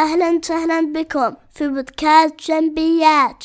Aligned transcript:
أهلا 0.00 0.30
وسهلا 0.30 0.80
بكم 0.92 1.34
في 1.54 1.68
بودكاست 1.68 2.34
جنبيات. 2.48 3.44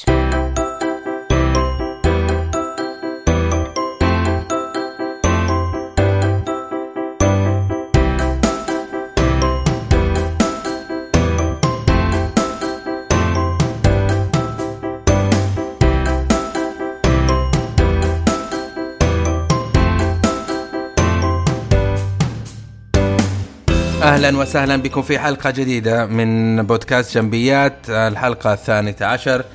أهلا 24.05 24.37
وسهلا 24.37 24.75
بكم 24.75 25.01
في 25.01 25.19
حلقة 25.19 25.49
جديدة 25.49 26.05
من 26.05 26.61
بودكاست 26.63 27.17
جنبيات. 27.17 27.89
الحلقة 27.89 28.53
الثانية 28.53 28.95
عشر. 29.01 29.45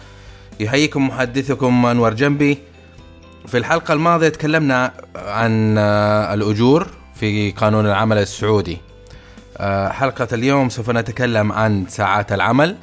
يحييكم 0.60 1.08
محدثكم 1.08 1.86
أنور 1.86 2.14
جنبي. 2.14 2.58
في 3.46 3.58
الحلقة 3.58 3.94
الماضية 3.94 4.28
تكلمنا 4.28 4.92
عن 5.16 5.78
آه، 5.78 6.34
الأجور 6.34 6.86
في 7.14 7.50
قانون 7.50 7.86
العمل 7.86 8.18
السعودي. 8.18 8.78
آه، 9.58 9.88
حلقة 9.88 10.28
اليوم 10.32 10.68
سوف 10.68 10.90
نتكلم 10.90 11.52
عن 11.52 11.86
ساعات 11.88 12.32
العمل 12.32 12.76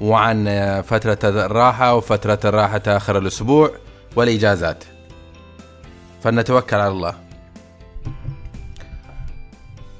وعن 0.00 0.48
آه، 0.48 0.80
فترة 0.80 1.18
الراحة 1.24 1.94
وفترة 1.94 2.40
الراحة 2.44 2.82
آخر 2.86 3.18
الأسبوع 3.18 3.70
والإجازات. 4.16 4.84
فلنتوكل 6.22 6.76
على 6.76 6.88
الله. 6.88 7.27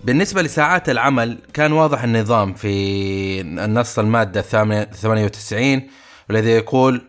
بالنسبة 0.08 0.42
لساعات 0.42 0.88
العمل 0.88 1.38
كان 1.52 1.72
واضح 1.72 2.02
النظام 2.02 2.54
في 2.54 3.40
النص 3.40 3.98
المادة 3.98 4.42
98 4.42 5.82
والذي 6.28 6.50
يقول 6.50 7.02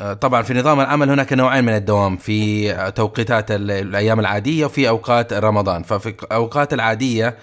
آه، 0.00 0.12
طبعا 0.12 0.42
في 0.42 0.54
نظام 0.54 0.80
العمل 0.80 1.10
هناك 1.10 1.32
نوعين 1.32 1.64
من 1.64 1.74
الدوام 1.74 2.16
في 2.16 2.72
توقيتات 2.90 3.50
الأيام 3.50 4.20
العادية 4.20 4.64
وفي 4.64 4.88
أوقات 4.88 5.32
رمضان. 5.32 5.82
ففي 5.82 6.08
الاوقات 6.08 6.72
العادية 6.72 7.36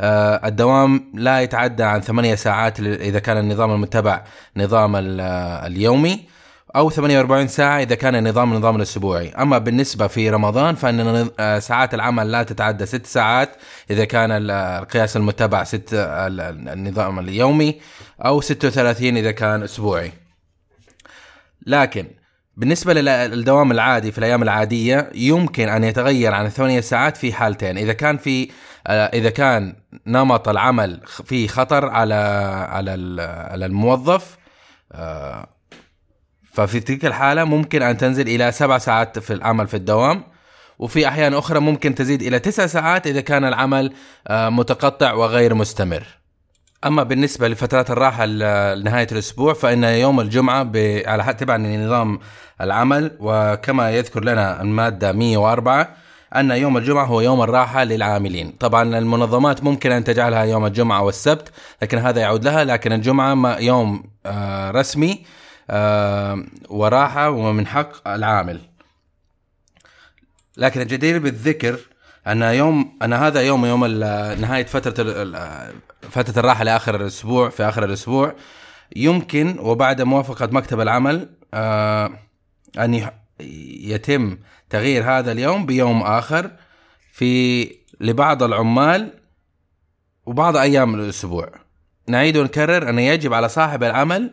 آه، 0.00 0.48
الدوام 0.48 1.12
لا 1.14 1.40
يتعدى 1.40 1.82
عن 1.82 2.00
ثمانية 2.00 2.34
ساعات 2.34 2.80
إذا 2.80 3.18
كان 3.18 3.36
النظام 3.38 3.70
المتبع 3.70 4.24
نظام 4.56 4.92
اليومي. 4.96 6.20
أو 6.76 6.90
48 6.90 7.48
ساعة 7.48 7.82
إذا 7.82 7.94
كان 7.94 8.14
النظام 8.14 8.52
النظام 8.52 8.76
الأسبوعي. 8.76 9.28
أما 9.28 9.58
بالنسبة 9.58 10.06
في 10.06 10.30
رمضان 10.30 10.74
فإن 10.74 11.30
آه، 11.40 11.58
ساعات 11.58 11.94
العمل 11.94 12.32
لا 12.32 12.42
تتعدى 12.42 12.86
ست 12.86 13.06
ساعات. 13.06 13.50
إذا 13.90 14.04
كان 14.04 14.50
القياس 14.50 15.16
المتبع 15.16 15.64
ست 15.64 15.88
النظام 15.92 17.18
اليومي 17.18 17.80
أو 18.24 18.40
36 18.40 19.16
إذا 19.16 19.30
كان 19.30 19.62
أسبوعي. 19.62 20.12
لكن 21.66 22.06
بالنسبة 22.56 22.94
للدوام 22.94 23.72
العادي 23.72 24.12
في 24.12 24.18
الأيام 24.18 24.42
العادية 24.42 25.10
يمكن 25.14 25.68
أن 25.68 25.84
يتغير 25.84 26.34
عن 26.34 26.48
ثمانية 26.48 26.80
ساعات 26.80 27.16
في 27.16 27.32
حالتين. 27.32 27.78
إذا 27.78 27.92
كان 27.92 28.16
في 28.16 28.50
آه، 28.86 29.06
إذا 29.06 29.30
كان 29.30 29.74
نمط 30.06 30.48
العمل 30.48 31.00
فيه 31.24 31.48
خطر 31.48 31.88
على 31.88 32.14
على 32.68 33.22
على 33.50 33.66
الموظف 33.66 34.36
آه، 34.92 35.46
ففي 36.52 36.80
تلك 36.80 37.04
الحالة 37.04 37.44
ممكن 37.44 37.82
أن 37.82 37.96
تنزل 37.96 38.28
إلى 38.28 38.52
سبع 38.52 38.78
ساعات 38.78 39.18
في 39.18 39.32
العمل 39.32 39.68
في 39.68 39.74
الدوام 39.74 40.22
وفي 40.78 41.08
أحيان 41.08 41.34
أخرى 41.34 41.60
ممكن 41.60 41.94
تزيد 41.94 42.22
إلى 42.22 42.38
تسع 42.38 42.66
ساعات 42.66 43.06
إذا 43.06 43.20
كان 43.20 43.44
العمل 43.44 43.92
آه، 44.28 44.48
متقطع 44.48 45.12
وغير 45.12 45.54
مستمر. 45.54 46.06
أما 46.84 47.02
بالنسبة 47.02 47.48
لفترات 47.48 47.90
الراحة 47.90 48.26
لنهاية 48.26 49.06
الأسبوع 49.12 49.54
فإن 49.54 49.84
يوم 49.84 50.20
الجمعة 50.20 50.72
على 51.06 51.34
تبعا 51.38 51.58
لنظام 51.58 52.20
العمل 52.60 53.16
وكما 53.20 53.90
يذكر 53.90 54.24
لنا 54.24 54.62
المادة 54.62 55.12
104 55.12 55.96
أن 56.36 56.50
يوم 56.50 56.76
الجمعة 56.76 57.04
هو 57.04 57.20
يوم 57.20 57.42
الراحة 57.42 57.84
للعاملين. 57.84 58.50
طبعا 58.60 58.98
المنظمات 58.98 59.64
ممكن 59.64 59.92
أن 59.92 60.04
تجعلها 60.04 60.42
يوم 60.42 60.66
الجمعة 60.66 61.02
والسبت 61.02 61.52
لكن 61.82 61.98
هذا 61.98 62.20
يعود 62.20 62.44
لها 62.44 62.64
لكن 62.64 62.92
الجمعة 62.92 63.58
يوم 63.58 64.04
آه، 64.26 64.70
رسمي 64.70 65.24
وراحة 66.68 67.30
ومن 67.30 67.66
حق 67.66 68.08
العامل. 68.08 68.60
لكن 70.56 70.80
الجدير 70.80 71.18
بالذكر 71.18 71.78
أن 72.26 72.42
يوم 72.42 72.98
أن 73.02 73.12
هذا 73.12 73.40
يوم 73.40 73.66
يوم 73.66 73.86
نهاية 74.40 74.64
فترة 74.64 74.92
فترة 76.10 76.40
الراحة 76.40 76.64
لآخر 76.64 76.96
الأسبوع 76.96 77.48
في 77.48 77.62
آخر 77.62 77.84
الأسبوع 77.84 78.34
يمكن 78.96 79.58
وبعد 79.58 80.02
موافقة 80.02 80.46
مكتب 80.52 80.80
العمل 80.80 81.28
آه، 81.54 82.10
أن 82.78 83.10
يتم 83.80 84.38
تغيير 84.70 85.04
هذا 85.04 85.32
اليوم 85.32 85.66
بيوم 85.66 86.02
آخر 86.02 86.50
في 87.12 87.64
لبعض 88.00 88.42
العمال 88.42 89.12
وبعض 90.26 90.56
أيام 90.56 90.94
الأسبوع. 90.94 91.48
نعيد 92.06 92.36
ونكرر 92.36 92.88
أن 92.88 92.98
يجب 92.98 93.34
على 93.34 93.48
صاحب 93.48 93.84
العمل 93.84 94.30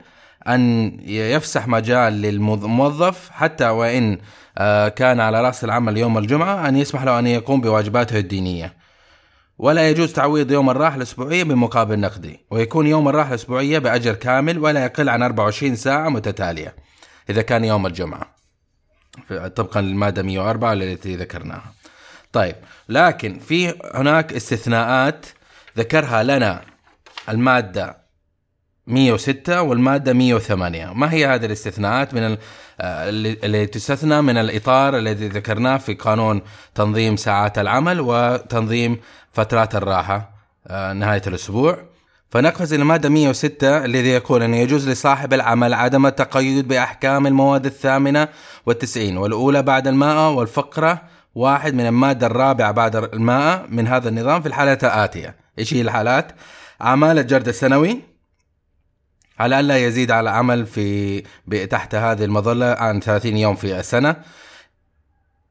أن 0.47 0.91
يفسح 1.05 1.67
مجال 1.67 2.13
للموظف 2.13 3.29
حتى 3.29 3.69
وإن 3.69 4.17
آه، 4.57 4.87
كان 4.87 5.19
على 5.19 5.41
رأس 5.41 5.63
العمل 5.63 5.97
يوم 5.97 6.17
الجمعة 6.17 6.67
أن 6.67 6.77
يسمح 6.77 7.03
له 7.03 7.19
أن 7.19 7.27
يقوم 7.27 7.61
بواجباته 7.61 8.19
الدينية. 8.19 8.73
ولا 9.57 9.89
يجوز 9.89 10.13
تعويض 10.13 10.51
يوم 10.51 10.69
الراحة 10.69 10.95
الأسبوعية 10.95 11.43
بمقابل 11.43 11.99
نقدي، 11.99 12.39
ويكون 12.51 12.87
يوم 12.87 13.09
الراحة 13.09 13.29
الأسبوعية 13.29 13.79
بأجر 13.79 14.13
كامل 14.13 14.59
ولا 14.59 14.83
يقل 14.83 15.09
عن 15.09 15.23
24 15.23 15.75
ساعة 15.75 16.09
متتالية 16.09 16.75
إذا 17.29 17.41
كان 17.41 17.65
يوم 17.65 17.85
الجمعة. 17.85 18.35
طبقا 19.55 19.81
للمادة 19.81 20.23
104 20.23 20.73
التي 20.73 21.15
ذكرناها. 21.15 21.73
طيب 22.33 22.55
لكن 22.89 23.39
في 23.39 23.73
هناك 23.95 24.33
استثناءات 24.33 25.25
ذكرها 25.77 26.23
لنا 26.23 26.61
المادة 27.29 28.06
106 28.87 29.61
والمادة 29.61 30.13
108 30.13 30.93
ما 30.93 31.13
هي 31.13 31.25
هذه 31.25 31.45
الاستثناءات 31.45 32.13
من 32.13 32.37
آه، 32.81 33.09
اللي 33.43 33.65
تستثنى 33.65 34.21
من 34.21 34.37
الإطار 34.37 34.97
الذي 34.97 35.27
ذكرناه 35.27 35.77
في 35.77 35.93
قانون 35.93 36.41
تنظيم 36.75 37.15
ساعات 37.15 37.59
العمل 37.59 38.01
وتنظيم 38.01 38.97
فترات 39.33 39.75
الراحة 39.75 40.31
آه، 40.67 40.93
نهاية 40.93 41.21
الأسبوع. 41.27 41.77
فنقفز 42.29 42.73
إلى 42.73 42.81
الماده 42.81 43.09
106 43.09 43.85
الذي 43.85 44.09
يقول 44.09 44.43
انه 44.43 44.57
يجوز 44.57 44.89
لصاحب 44.89 45.33
العمل 45.33 45.73
عدم 45.73 46.05
التقيد 46.05 46.67
بأحكام 46.67 47.27
المواد 47.27 47.65
الثامنة 47.65 48.27
والتسعين. 48.65 49.17
والأولى 49.17 49.61
بعد 49.61 49.87
المائه 49.87 50.29
والفقرة 50.29 51.01
واحد 51.35 51.73
من 51.73 51.85
المادة 51.85 52.27
الرابعة 52.27 52.71
بعد 52.71 52.95
المائه 52.95 53.65
من 53.69 53.87
هذا 53.87 54.09
النظام 54.09 54.41
في 54.41 54.47
الحالات 54.47 54.83
الآتية. 54.83 55.35
إيش 55.59 55.73
هي 55.73 55.81
الحالات؟ 55.81 56.31
أعمال 56.81 57.19
الجرد 57.19 57.47
السنوي 57.47 58.16
على 59.39 59.59
ألا 59.59 59.77
يزيد 59.77 60.11
على 60.11 60.29
عمل 60.29 60.65
في 60.65 61.21
تحت 61.69 61.95
هذه 61.95 62.23
المظلة 62.23 62.65
عن 62.65 62.99
30 62.99 63.37
يوم 63.37 63.55
في 63.55 63.79
السنة. 63.79 64.15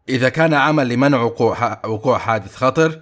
إذا 0.09 0.29
كان 0.29 0.55
عمل 0.55 0.89
لمنع 0.89 1.23
وقوع 1.23 1.87
وقوع 1.87 2.19
حادث 2.19 2.57
خطر 2.57 3.01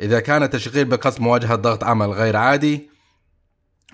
إذا 0.00 0.20
كان 0.20 0.50
تشغيل 0.50 0.84
بقصد 0.84 1.20
مواجهة 1.20 1.54
ضغط 1.54 1.84
عمل 1.84 2.10
غير 2.10 2.36
عادي 2.36 2.90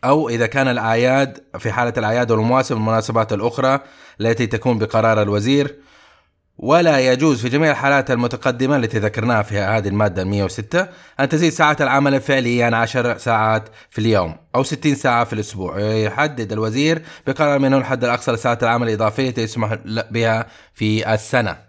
أو 0.05 0.29
إذا 0.29 0.47
كان 0.47 0.69
الأعياد 0.69 1.45
في 1.59 1.73
حالة 1.73 1.93
الأعياد 1.97 2.31
والمواسم 2.31 2.75
والمناسبات 2.75 3.33
الأخرى 3.33 3.81
التي 4.21 4.47
تكون 4.47 4.79
بقرار 4.79 5.23
الوزير 5.23 5.77
ولا 6.59 7.13
يجوز 7.13 7.43
في 7.43 7.49
جميع 7.49 7.71
الحالات 7.71 8.11
المتقدمة 8.11 8.77
التي 8.77 8.99
ذكرناها 8.99 9.43
في 9.43 9.59
هذه 9.59 9.89
المادة 9.89 10.25
106 10.25 10.89
أن 11.21 11.29
تزيد 11.29 11.53
ساعة 11.53 11.77
العمل 11.81 12.15
الفعلية 12.15 12.65
عن 12.65 12.75
10 12.75 13.19
ساعات 13.19 13.69
في 13.91 13.99
اليوم 13.99 14.37
أو 14.55 14.63
60 14.63 14.95
ساعة 14.95 15.25
في 15.25 15.33
الأسبوع. 15.33 15.81
يحدد 15.81 16.53
الوزير 16.53 17.03
بقرار 17.27 17.59
منه 17.59 17.79
الحد 17.79 18.05
الأقصى 18.05 18.33
لساعات 18.33 18.63
العمل 18.63 18.89
الإضافية 18.89 19.35
يسمح 19.39 19.75
بها 20.11 20.47
في 20.75 21.15
السنة. 21.15 21.64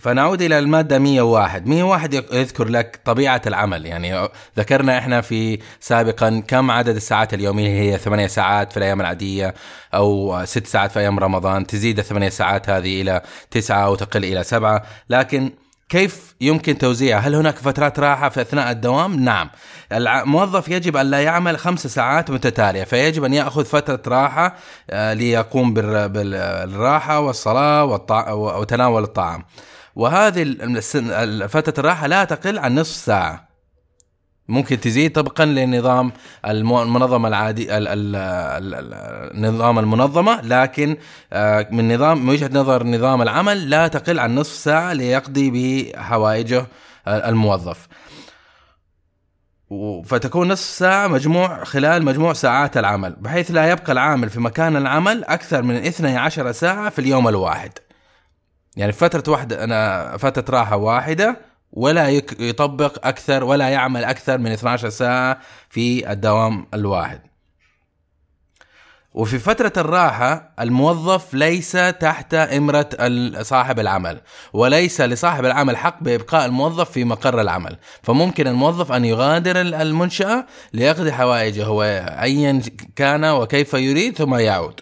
فنعود 0.00 0.42
إلى 0.42 0.58
المادة 0.58 0.98
101 0.98 1.66
101 1.66 2.14
يذكر 2.14 2.68
لك 2.68 3.00
طبيعة 3.04 3.42
العمل 3.46 3.86
يعني 3.86 4.28
ذكرنا 4.58 4.98
إحنا 4.98 5.20
في 5.20 5.58
سابقا 5.80 6.42
كم 6.48 6.70
عدد 6.70 6.96
الساعات 6.96 7.34
اليومية 7.34 7.68
هي 7.68 7.98
8 7.98 8.26
ساعات 8.26 8.72
في 8.72 8.76
الأيام 8.76 9.00
العادية 9.00 9.54
أو 9.94 10.40
6 10.44 10.66
ساعات 10.66 10.92
في 10.92 11.00
أيام 11.00 11.18
رمضان 11.18 11.66
تزيد 11.66 11.98
الثمانية 11.98 12.28
ساعات 12.28 12.70
هذه 12.70 13.02
إلى 13.02 13.22
9 13.50 13.84
أو 13.84 13.94
تقل 13.94 14.24
إلى 14.24 14.44
7 14.44 14.82
لكن 15.10 15.50
كيف 15.88 16.34
يمكن 16.40 16.78
توزيعها؟ 16.78 17.20
هل 17.20 17.34
هناك 17.34 17.56
فترات 17.56 17.98
راحة 17.98 18.28
في 18.28 18.40
أثناء 18.40 18.70
الدوام؟ 18.70 19.20
نعم. 19.20 19.50
الموظف 19.92 20.68
يجب 20.68 20.96
أن 20.96 21.10
لا 21.10 21.22
يعمل 21.22 21.58
خمس 21.58 21.86
ساعات 21.86 22.30
متتالية، 22.30 22.84
فيجب 22.84 23.24
أن 23.24 23.34
يأخذ 23.34 23.64
فترة 23.64 24.02
راحة 24.06 24.56
آه، 24.90 25.12
ليقوم 25.12 25.74
بالراحة 25.74 27.20
والصلاة 27.20 27.84
وتناول 28.34 29.02
الطعام. 29.02 29.44
وهذه 29.96 30.42
فترة 31.46 31.74
الراحة 31.78 32.06
لا 32.06 32.24
تقل 32.24 32.58
عن 32.58 32.74
نصف 32.74 32.96
ساعة. 32.96 33.46
ممكن 34.48 34.80
تزيد 34.80 35.12
طبقا 35.12 35.44
لنظام 35.44 36.12
المنظمة 36.46 37.28
العادي 37.28 37.76
ال- 37.78 37.88
ال- 37.88 38.16
ال- 38.16 38.74
ال- 38.74 39.42
نظام 39.42 39.78
المنظمة 39.78 40.40
لكن 40.40 40.96
آه، 41.32 41.68
من 41.70 41.94
نظام 41.94 42.22
من 42.24 42.28
وجهة 42.28 42.50
نظر 42.52 42.86
نظام 42.86 43.22
العمل 43.22 43.70
لا 43.70 43.88
تقل 43.88 44.18
عن 44.18 44.34
نصف 44.34 44.52
ساعة 44.52 44.92
ليقضي 44.92 45.50
بحوائجه 45.92 46.66
آه، 47.06 47.28
الموظف. 47.28 47.88
فتكون 50.04 50.48
نصف 50.48 50.64
ساعة 50.70 51.06
مجموع 51.08 51.64
خلال 51.64 52.04
مجموع 52.04 52.32
ساعات 52.32 52.76
العمل 52.76 53.16
بحيث 53.20 53.50
لا 53.50 53.70
يبقى 53.70 53.92
العامل 53.92 54.30
في 54.30 54.40
مكان 54.40 54.76
العمل 54.76 55.24
أكثر 55.24 55.62
من 55.62 55.76
12 55.76 56.52
ساعة 56.52 56.90
في 56.90 56.98
اليوم 56.98 57.28
الواحد. 57.28 57.72
يعني 58.76 58.92
فترة 58.92 59.32
واحدة 59.32 59.64
أنا 59.64 60.16
فترة 60.16 60.58
راحة 60.58 60.76
واحدة 60.76 61.36
ولا 61.72 62.08
يطبق 62.40 63.06
أكثر 63.06 63.44
ولا 63.44 63.68
يعمل 63.68 64.04
أكثر 64.04 64.38
من 64.38 64.52
12 64.52 64.88
ساعة 64.88 65.38
في 65.70 66.12
الدوام 66.12 66.66
الواحد. 66.74 67.20
وفي 69.14 69.38
فترة 69.38 69.72
الراحة 69.76 70.54
الموظف 70.60 71.34
ليس 71.34 71.72
تحت 72.00 72.34
إمرة 72.34 72.88
صاحب 73.42 73.80
العمل 73.80 74.20
وليس 74.52 75.00
لصاحب 75.00 75.44
العمل 75.44 75.76
حق 75.76 76.02
بإبقاء 76.02 76.46
الموظف 76.46 76.90
في 76.90 77.04
مقر 77.04 77.40
العمل. 77.40 77.76
فممكن 78.02 78.46
الموظف 78.46 78.92
أن 78.92 79.04
يغادر 79.04 79.60
ال- 79.60 79.74
المنشأة 79.74 80.46
ليقضي 80.72 81.12
حوائجه 81.12 81.64
هو 81.64 81.82
أيا 82.22 82.62
كان 82.96 83.24
وكيف 83.24 83.74
يريد 83.74 84.16
ثم 84.16 84.34
يعود. 84.34 84.80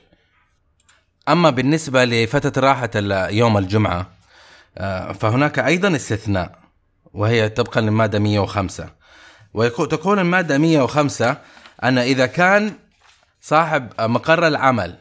أما 1.28 1.50
بالنسبة 1.50 2.04
لفترة 2.04 2.68
راحة 2.68 2.90
ال- 2.94 3.34
يوم 3.34 3.58
الجمعة 3.58 4.06
آه، 4.78 5.12
فهناك 5.12 5.58
أيضا 5.58 5.96
استثناء 5.96 6.58
وهي 7.14 7.48
طبقا 7.48 7.80
للمادة 7.80 8.18
105 8.18 8.88
وتقول 9.54 10.18
المادة 10.18 10.58
105 10.58 11.36
أن 11.84 11.98
إذا 11.98 12.26
كان 12.26 12.72
صاحب 13.40 13.88
مقر 14.00 14.46
العمل 14.46 14.94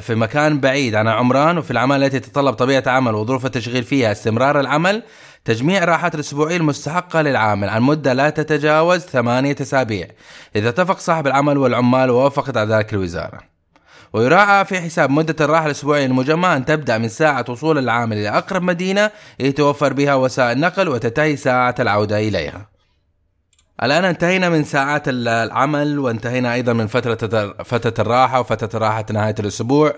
في 0.00 0.14
مكان 0.14 0.60
بعيد 0.60 0.94
عن 0.94 1.08
عمران 1.08 1.58
وفي 1.58 1.70
الأعمال 1.70 2.02
التي 2.04 2.20
تتطلب 2.20 2.54
طبيعة 2.54 2.82
عمل 2.86 3.14
وظروف 3.14 3.46
التشغيل 3.46 3.84
فيها 3.84 4.12
استمرار 4.12 4.60
العمل 4.60 5.02
تجميع 5.44 5.82
الراحات 5.82 6.14
الأسبوعية 6.14 6.56
المستحقة 6.56 7.22
للعامل 7.22 7.68
عن 7.68 7.82
مدة 7.82 8.12
لا 8.12 8.30
تتجاوز 8.30 9.00
ثمانية 9.00 9.56
أسابيع. 9.60 10.08
إذا 10.56 10.68
اتفق 10.68 10.98
صاحب 10.98 11.26
العمل 11.26 11.58
والعمال 11.58 12.10
ووافقت 12.10 12.56
على 12.56 12.74
ذلك 12.74 12.92
الوزارة. 12.92 13.51
ويراعى 14.12 14.64
في 14.64 14.80
حساب 14.80 15.10
مدة 15.10 15.44
الراحة 15.44 15.66
الأسبوعية 15.66 16.06
المجمعة 16.06 16.56
أن 16.56 16.64
تبدأ 16.64 16.98
من 16.98 17.08
ساعة 17.08 17.44
وصول 17.48 17.78
العامل 17.78 18.16
إلى 18.16 18.28
أقرب 18.28 18.62
مدينة 18.62 19.10
يتوفر 19.38 19.92
بها 19.92 20.14
وسائل 20.14 20.60
نقل 20.60 20.88
وتنتهي 20.88 21.36
ساعة 21.36 21.74
العودة 21.80 22.18
إليها. 22.18 22.68
الآن 23.82 24.04
انتهينا 24.04 24.48
من 24.48 24.64
ساعات 24.64 25.08
ال- 25.08 25.28
العمل 25.28 25.98
وانتهينا 25.98 26.54
أيضا 26.54 26.72
من 26.72 26.86
فترة 26.86 27.54
فترة 27.64 27.94
الراحة 27.98 28.40
وفترة 28.40 28.78
راحة 28.78 29.06
نهاية 29.12 29.34
الأسبوع. 29.40 29.94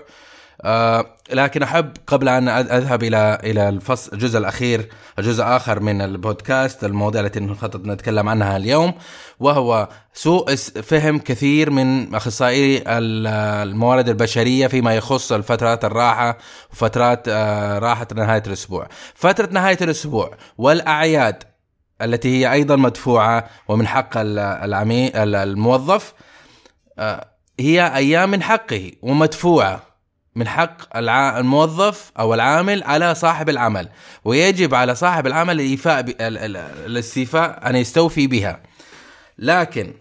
لكن 1.31 1.63
أحب 1.63 1.91
قبل 2.07 2.29
أن 2.29 2.45
أذ- 2.47 2.71
أذهب 2.71 3.03
إلى 3.03 3.39
إلى 3.43 3.69
الفصل 3.69 4.13
الجزء 4.13 4.39
الأخير 4.39 4.89
الجزء 5.19 5.43
آخر 5.43 5.79
من 5.79 6.01
البودكاست 6.01 6.83
المواضيع 6.83 7.21
التي 7.21 7.39
نخطط 7.39 7.85
نتكلم 7.85 8.29
عنها 8.29 8.57
اليوم 8.57 8.93
وهو 9.39 9.89
سوء 10.13 10.55
فهم 10.55 11.19
كثير 11.19 11.69
من 11.69 12.15
أخصائي 12.15 12.77
ال- 12.77 13.27
الموارد 13.69 14.09
البشرية 14.09 14.67
فيما 14.67 14.95
يخص 14.95 15.31
الفترات 15.31 15.85
الراحة 15.85 16.37
وفترات 16.73 17.23
آه 17.27 17.79
راحة 17.79 18.07
نهاية 18.15 18.43
الأسبوع. 18.47 18.87
فترة 19.15 19.49
نهاية 19.51 19.77
الأسبوع 19.81 20.37
والأعياد 20.57 21.43
التي 22.01 22.29
هي 22.39 22.51
أيضا 22.53 22.75
مدفوعة 22.75 23.45
ومن 23.67 23.87
حق 23.87 24.17
ال- 24.17 24.39
العمي 24.39 25.07
ال- 25.23 25.35
الموظف 25.35 26.13
آه، 26.99 27.27
هي 27.59 27.95
أيام 27.95 28.31
من 28.31 28.43
حقه 28.43 28.91
ومدفوعة. 29.01 29.94
من 30.35 30.47
حق 30.47 30.97
الموظف 30.97 32.11
أو 32.19 32.33
العامل 32.33 32.83
على 32.83 33.15
صاحب 33.15 33.49
العمل 33.49 33.89
ويجب 34.25 34.75
على 34.75 34.95
صاحب 34.95 35.27
العمل 35.27 35.55
الإيفاء 35.55 36.05
الاستيفاء 36.85 37.69
أن 37.69 37.75
يستوفي 37.75 38.27
بها. 38.27 38.59
لكن 39.39 39.93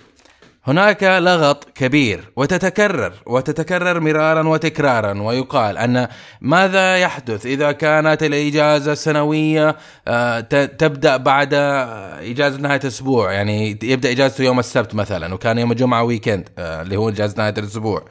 هناك 0.67 1.03
لغط 1.03 1.67
كبير 1.75 2.25
وتتكرر 2.37 3.13
وتتكرر 3.27 4.01
مرارا 4.01 4.49
وتكرارا 4.49 5.23
ويقال 5.23 5.79
أن 5.79 6.09
ماذا 6.41 6.97
يحدث 6.99 7.47
إذا 7.47 7.73
كانت 7.73 8.23
الإجازة 8.23 8.93
السنوية 8.93 9.77
آه، 10.09 10.41
تبدأ 10.67 11.17
بعد 11.17 11.55
آه، 11.55 12.21
إجازة 12.31 12.59
نهاية 12.61 12.81
الأسبوع 12.81 13.33
يعني 13.33 13.79
يبدأ 13.83 14.11
إجازته 14.11 14.45
يوم 14.45 14.59
السبت 14.59 14.95
مثلا 14.95 15.35
وكان 15.35 15.59
يوم 15.59 15.73
الجمعة 15.73 16.03
ويكند 16.03 16.49
آه، 16.59 16.83
اللي 16.83 16.97
هو 16.97 17.09
إجازة 17.09 17.35
نهاية 17.39 17.55
الأسبوع. 17.59 18.05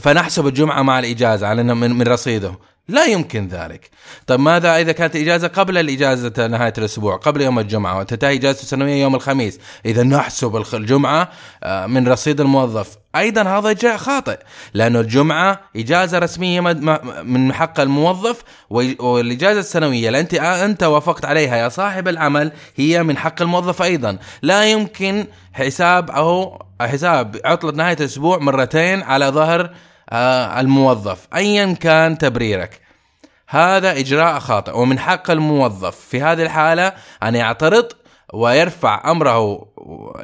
فنحسب 0.00 0.46
الجمعة 0.46 0.82
مع 0.82 0.98
الإجازة 0.98 1.46
على 1.46 1.60
إنه 1.60 1.74
من 1.74 1.90
من 1.90 2.02
رصيده 2.08 2.54
لا 2.88 3.04
يمكن 3.04 3.48
ذلك. 3.48 3.90
طيب 4.26 4.40
ماذا 4.40 4.76
إذا 4.80 4.92
كانت 4.92 5.16
إجازة 5.16 5.48
قبل 5.48 5.78
الإجازة 5.78 6.46
نهاية 6.46 6.72
الأسبوع 6.78 7.16
قبل 7.16 7.40
يوم 7.40 7.58
الجمعة 7.58 7.98
وتنتهي 7.98 8.34
اجازته 8.34 8.62
السنوية 8.62 9.02
يوم 9.02 9.14
الخميس؟ 9.14 9.58
إذا 9.86 10.02
نحسب 10.02 10.64
الجمعة 10.74 11.28
آه، 11.62 11.86
من 11.86 12.08
رصيد 12.08 12.40
الموظف. 12.40 12.96
أيضا 13.16 13.42
هذا 13.42 13.72
جاء 13.72 13.96
خاطئ 13.96 14.38
إجازة 15.76 16.18
رسمية 16.18 16.60
مد- 16.60 16.82
م- 16.82 16.98
من 17.32 17.52
حق 17.52 17.80
الموظف 17.80 18.42
والإجازة 18.70 19.60
السنوية 19.60 20.06
اللي 20.08 20.20
انت 20.20 20.34
أنت 20.34 20.82
وافقت 20.82 21.24
عليها 21.24 21.56
يا 21.56 21.68
صاحب 21.68 22.08
العمل 22.08 22.52
هي 22.76 23.02
من 23.02 23.16
حق 23.16 23.42
الموظف 23.42 23.82
أيضا. 23.82 24.18
لا 24.42 24.64
يمكن 24.64 25.26
حساب 25.52 26.10
أو 26.10 26.62
حساب 26.80 27.40
عطلة 27.44 27.72
نهاية 27.72 27.96
الأسبوع 28.00 28.38
مرتين 28.38 29.02
على 29.02 29.26
ظهر 29.26 29.74
آه، 30.10 30.60
الموظف 30.60 31.28
ايا 31.34 31.72
كان 31.72 32.18
تبريرك. 32.18 32.80
هذا 33.48 33.98
إجراء 33.98 34.38
خاطئ 34.38 34.78
ومن 34.78 34.98
حق 34.98 35.30
الموظف. 35.30 35.96
في 35.96 36.22
هذه 36.22 36.42
الحالة 36.42 36.92
أن 37.22 37.34
يعترض 37.34 37.88
ويرفع 38.34 39.10
أمره 39.10 39.68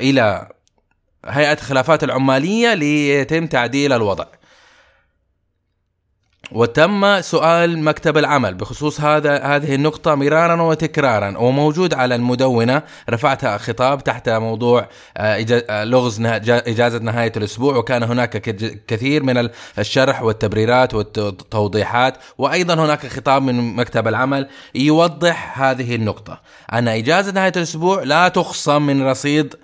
إلى 0.01 0.49
هيئة 1.27 1.53
الخلافات 1.53 2.05
العمالية 2.05 2.75
ليتم 2.75 3.47
تعديل 3.47 3.93
الوضع. 3.93 4.25
وتم 6.53 7.21
سؤال 7.21 7.85
مكتب 7.85 8.19
العمل. 8.19 8.55
بخصوص 8.55 9.01
هذا 9.01 9.43
هذه 9.43 9.75
النقطة 9.75 10.15
مرارا 10.15 10.63
وتكرارا 10.63 11.39
وموجود 11.39 11.95
على 11.95 12.15
المدونة. 12.15 12.83
رفعتها 13.11 13.59
خطاب 13.59 14.05
تحت 14.05 14.29
موضوع 14.29 14.89
آه، 15.17 15.47
آه، 15.71 15.85
لغز 15.85 16.21
إجازة 16.49 16.99
نهاية 16.99 17.33
الأسبوع. 17.37 17.77
وكان 17.77 18.03
هناك 18.03 18.31
كثير 18.87 19.23
من 19.23 19.39
ال- 19.39 19.51
الشرح 19.79 20.23
والتبريرات 20.23 20.95
والتوضيحات. 20.95 22.17
وأيضا 22.39 22.75
هناك 22.75 23.07
خطاب 23.07 23.43
من 23.43 23.77
مكتب 23.77 24.09
العمل 24.09 24.49
يوضح 24.75 25.61
هذه 25.63 25.95
النقطة. 25.95 26.41
أن 26.73 26.89
إجازة 26.89 27.33
نهاية 27.33 27.53
الأسبوع 27.57 28.03
لا 28.03 28.29
تخصم 28.29 28.83
من 28.83 29.07
رصيد 29.07 29.55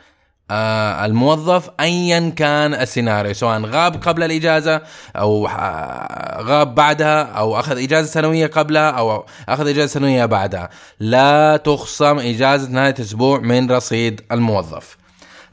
آه 0.50 1.04
الموظف 1.06 1.70
ايا 1.80 2.32
كان 2.36 2.74
السيناريو 2.74 3.34
سواء 3.34 3.60
غاب 3.60 3.96
قبل 4.02 4.22
الإجازة 4.22 4.82
أو 5.16 5.46
آه، 5.46 6.42
غاب 6.42 6.74
بعدها 6.74 7.22
أو 7.22 7.60
أخذ 7.60 7.82
إجازة 7.82 8.10
سنوية 8.10 8.46
قبلها 8.46 8.90
أو 8.90 9.26
أخذ 9.48 9.68
إجازة 9.68 9.86
سنوية 9.86 10.24
بعدها. 10.24 10.68
لا 11.00 11.56
تخصم 11.56 12.18
إجازة 12.18 12.70
نهاية 12.70 12.94
أسبوع 13.00 13.38
من 13.38 13.70
رصيد 13.70 14.20
الموظف. 14.32 14.96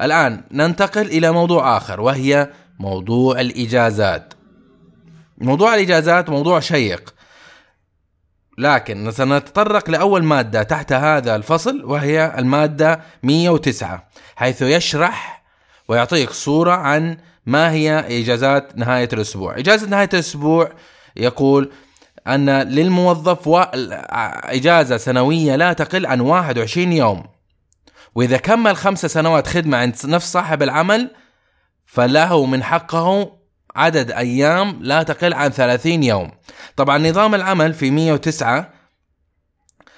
الآن 0.01 0.41
ننتقل 0.51 1.05
إلى 1.05 1.31
موضوع 1.31 1.77
آخر 1.77 2.01
وهي 2.01 2.49
موضوع 2.79 3.39
الإجازات. 3.41 4.33
موضوع 5.37 5.75
الإجازات 5.75 6.29
موضوع 6.29 6.59
شيق. 6.59 7.13
لكن 8.57 9.11
سنتطرق 9.11 9.89
لأول 9.89 10.23
مادة 10.23 10.63
تحت 10.63 10.93
هذا 10.93 11.35
الفصل 11.35 11.83
وهي 11.85 12.35
المادة 12.37 13.01
109 13.23 14.07
حيث 14.35 14.61
يشرح 14.61 15.43
ويعطيك 15.87 16.29
صورة 16.29 16.71
عن 16.71 17.17
ما 17.45 17.71
هي 17.71 18.21
إجازات 18.21 18.77
نهاية 18.77 19.09
الأسبوع. 19.13 19.59
إجازة 19.59 19.87
نهاية 19.87 20.09
الأسبوع 20.13 20.71
يقول 21.15 21.71
أن 22.27 22.49
للموظف 22.49 23.49
إجازة 24.45 24.97
سنوية 24.97 25.55
لا 25.55 25.73
تقل 25.73 26.05
عن 26.05 26.21
21 26.21 26.93
يوم. 26.93 27.23
وإذا 28.15 28.37
كمل 28.37 28.75
خمس 28.75 29.05
سنوات 29.05 29.47
خدمة 29.47 29.77
عند 29.77 29.95
نفس 30.05 30.31
صاحب 30.31 30.63
العمل 30.63 31.11
فله 31.85 32.45
من 32.45 32.63
حقه 32.63 33.37
عدد 33.75 34.11
أيام 34.11 34.79
لا 34.81 35.03
تقل 35.03 35.33
عن 35.33 35.49
30 35.49 36.03
يوم. 36.03 36.31
طبعا 36.75 36.97
نظام 36.97 37.35
العمل 37.35 37.73
في 37.73 37.91
109 37.91 38.83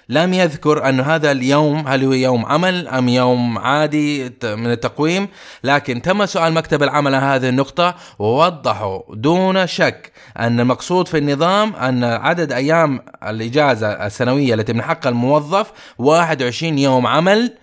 لم 0.09 0.33
يذكر 0.33 0.89
أن 0.89 0.99
هذا 0.99 1.31
اليوم 1.31 1.87
هل 1.87 2.03
هو 2.03 2.13
يوم 2.13 2.45
عمل 2.45 2.87
أم 2.87 3.09
يوم 3.09 3.57
عادي 3.57 4.23
من 4.43 4.71
التقويم 4.71 5.27
لكن 5.63 6.01
تم 6.01 6.25
سؤال 6.25 6.53
مكتب 6.53 6.83
العمل 6.83 7.15
عن 7.15 7.23
هذه 7.23 7.49
النقطة 7.49 7.95
ووضحوا 8.19 9.01
دون 9.15 9.67
شك 9.67 10.11
أن 10.39 10.59
المقصود 10.59 11.07
في 11.07 11.17
النظام 11.17 11.75
أن 11.75 12.03
عدد 12.03 12.51
أيام 12.51 13.05
الإجازة 13.23 13.87
السنوية 13.87 14.53
التي 14.53 14.73
من 14.73 14.81
حق 14.81 15.07
الموظف 15.07 15.71
21 15.97 16.77
يوم 16.77 17.07
عمل 17.07 17.57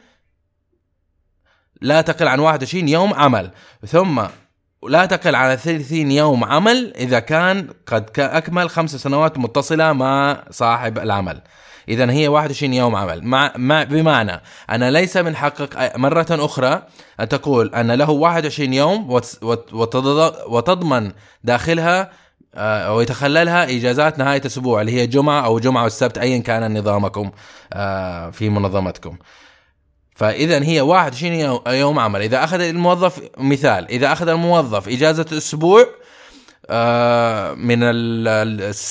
لا 1.81 2.01
تقل 2.01 2.29
عن 2.29 2.41
21 2.41 2.89
يوم 2.89 3.15
عمل. 3.15 3.51
ثم 3.87 4.23
لا 4.89 5.07
تقل 5.07 5.35
عن 5.35 5.57
30 5.57 6.11
يوم 6.11 6.45
عمل 6.45 6.93
إذا 6.97 7.19
كان 7.21 7.69
قد 7.87 8.11
أكمل 8.19 8.71
خمس 8.71 8.97
سنوات 8.97 9.39
متصلة 9.39 9.93
مع 9.93 10.45
صاحب 10.51 10.99
العمل 10.99 11.41
اذا 11.89 12.11
هي 12.11 12.29
21 12.29 12.75
يوم 12.75 12.97
عمل 12.97 13.25
مع, 13.25 13.53
مع 13.57 13.83
بمعنى 13.83 14.41
ان 14.71 14.89
ليس 14.89 15.17
من 15.17 15.37
حقك 15.37 15.93
مرة 15.97 16.27
أخرى 16.31 16.83
أن 17.21 17.29
تقول 17.29 17.75
أن 17.75 17.93
له 17.93 18.11
21 18.11 18.73
يوم 18.73 19.21
وتضمن 20.47 21.13
داخلها 21.45 22.11
أو 22.55 23.01
يتخللها 23.01 23.65
إجازات 23.65 24.19
نهاية 24.19 24.43
أسبوع 24.47 24.81
اللي 24.81 24.93
هي 24.93 25.07
جمعة 25.07 25.45
أو 25.45 25.59
جمعة 25.59 25.83
والسبت 25.83 26.19
ايا 26.19 26.39
كان 26.39 26.79
نظامكم 26.79 27.31
آه، 27.73 28.31
في 28.31 28.49
منظمتكم. 28.49 29.17
فاذا 30.15 30.65
هي 30.65 30.81
21 30.81 31.61
يوم 31.67 31.99
عمل؟ 31.99 32.23
إذا 32.23 32.45
أخذ 32.45 32.61
الموظف 32.61 33.21
مثال 33.39 33.89
إذا 33.91 34.13
أخذ 34.13 34.29
الموظف 34.29 34.89
إجازة 34.89 35.27
أسبوع 35.33 35.87
آه، 36.71 37.55
من 37.55 37.79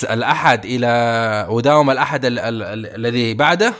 الأحد 0.04 0.66
إلى 0.66 1.48
وداوم 1.50 1.90
الأحد 1.90 2.22
الذي 2.26 3.34
بعده 3.34 3.74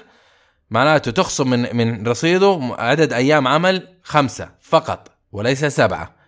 معناته 0.70 1.12
تخصم 1.12 1.50
من 1.50 1.76
من 1.76 2.08
رصيده 2.08 2.76
عدد 2.80 3.14
أيام 3.14 3.48
عمل 3.48 3.88
خمسة 4.04 4.50
فقط 4.62 5.08
وليس 5.32 5.66
سبعة. 5.66 6.21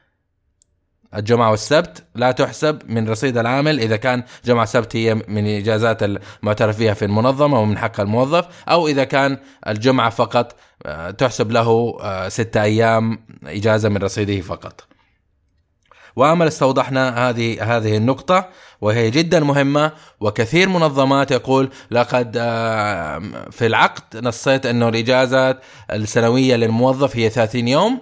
الجمعة 1.15 1.51
والسبت. 1.51 2.03
لا 2.15 2.31
تحسب 2.31 2.79
من 2.87 3.09
رصيد 3.09 3.37
العامل 3.37 3.79
إذا 3.79 3.95
كان 3.95 4.23
جمعة 4.45 4.65
سبت 4.65 4.95
هي 4.95 5.15
من 5.15 5.47
إجازات 5.47 6.03
المعترف 6.03 6.77
فيها 6.77 6.93
في 6.93 7.05
المنظمة 7.05 7.59
ومن 7.59 7.77
حق 7.77 7.99
الموظف 7.99 8.45
أو 8.69 8.87
إذا 8.87 9.03
كان 9.03 9.37
الجمعة 9.67 10.09
فقط 10.09 10.55
آه، 10.85 11.11
تحسب 11.11 11.51
له 11.51 11.97
آه، 12.01 12.29
ستة 12.29 12.63
أيام 12.63 13.19
إجازة 13.45 13.89
من 13.89 13.97
رصيده 13.97 14.41
فقط. 14.41 14.87
وامل 16.15 16.47
استوضحنا 16.47 17.29
هذه 17.29 17.77
هذه 17.77 17.97
النقطة 17.97 18.49
وهي 18.81 19.09
جدا 19.09 19.39
مهمة 19.39 19.91
وكثير 20.19 20.69
منظمات 20.69 21.31
يقول 21.31 21.69
لقد 21.91 22.37
آه، 22.37 23.19
في 23.51 23.65
العقد 23.65 24.25
نصيت 24.25 24.65
إنه 24.65 24.89
الإجازات 24.89 25.59
السنوية 25.91 26.55
للموظف 26.55 27.17
هي 27.17 27.29
30 27.29 27.67
يوم 27.67 28.01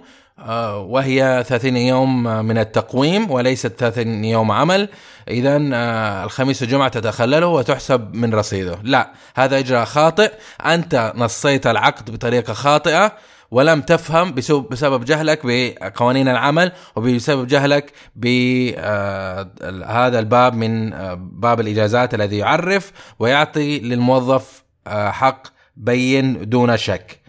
وهي 0.76 1.44
30 1.48 1.76
يوم 1.76 2.22
من 2.22 2.58
التقويم 2.58 3.30
وليست 3.30 3.66
30 3.66 4.24
يوم 4.24 4.50
عمل. 4.50 4.88
اذا 5.28 5.70
آه، 5.74 6.24
الخميس 6.24 6.62
والجمعة 6.62 6.88
تتخلله 6.88 7.46
وتحسب 7.46 8.14
من 8.14 8.34
رصيده. 8.34 8.78
لا 8.82 9.12
هذا 9.36 9.58
إجراء 9.58 9.84
خاطئ. 9.84 10.32
أنت 10.66 11.12
نصيت 11.16 11.66
العقد 11.66 12.10
بطريقة 12.10 12.52
خاطئة 12.52 13.12
ولم 13.50 13.80
تفهم 13.80 14.34
بسبب 14.70 15.04
جهلك 15.04 15.40
بقوانين 15.44 16.28
العمل 16.28 16.72
وبسبب 16.96 17.46
جهلك 17.46 17.92
بهذا 18.16 19.48
الباب 20.18 20.54
من 20.54 20.90
باب 21.16 21.60
الإجازات 21.60 22.14
الذي 22.14 22.38
يعرف 22.38 22.92
ويعطي 23.18 23.78
للموظف 23.78 24.62
حق 24.88 25.42
بين 25.76 26.48
دون 26.50 26.76
شك. 26.76 27.21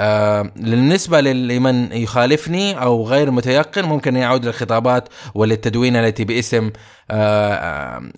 آه 0.00 0.42
بالنسبة 0.56 1.20
لمن 1.20 1.92
يخالفني 1.92 2.82
أو 2.82 3.06
غير 3.06 3.30
متيقن 3.30 3.84
ممكن 3.84 4.16
يعود 4.16 4.44
للخطابات 4.46 5.08
وللتدوين 5.34 5.96
التي 5.96 6.24
باسم 6.24 6.70
آه 7.10 7.54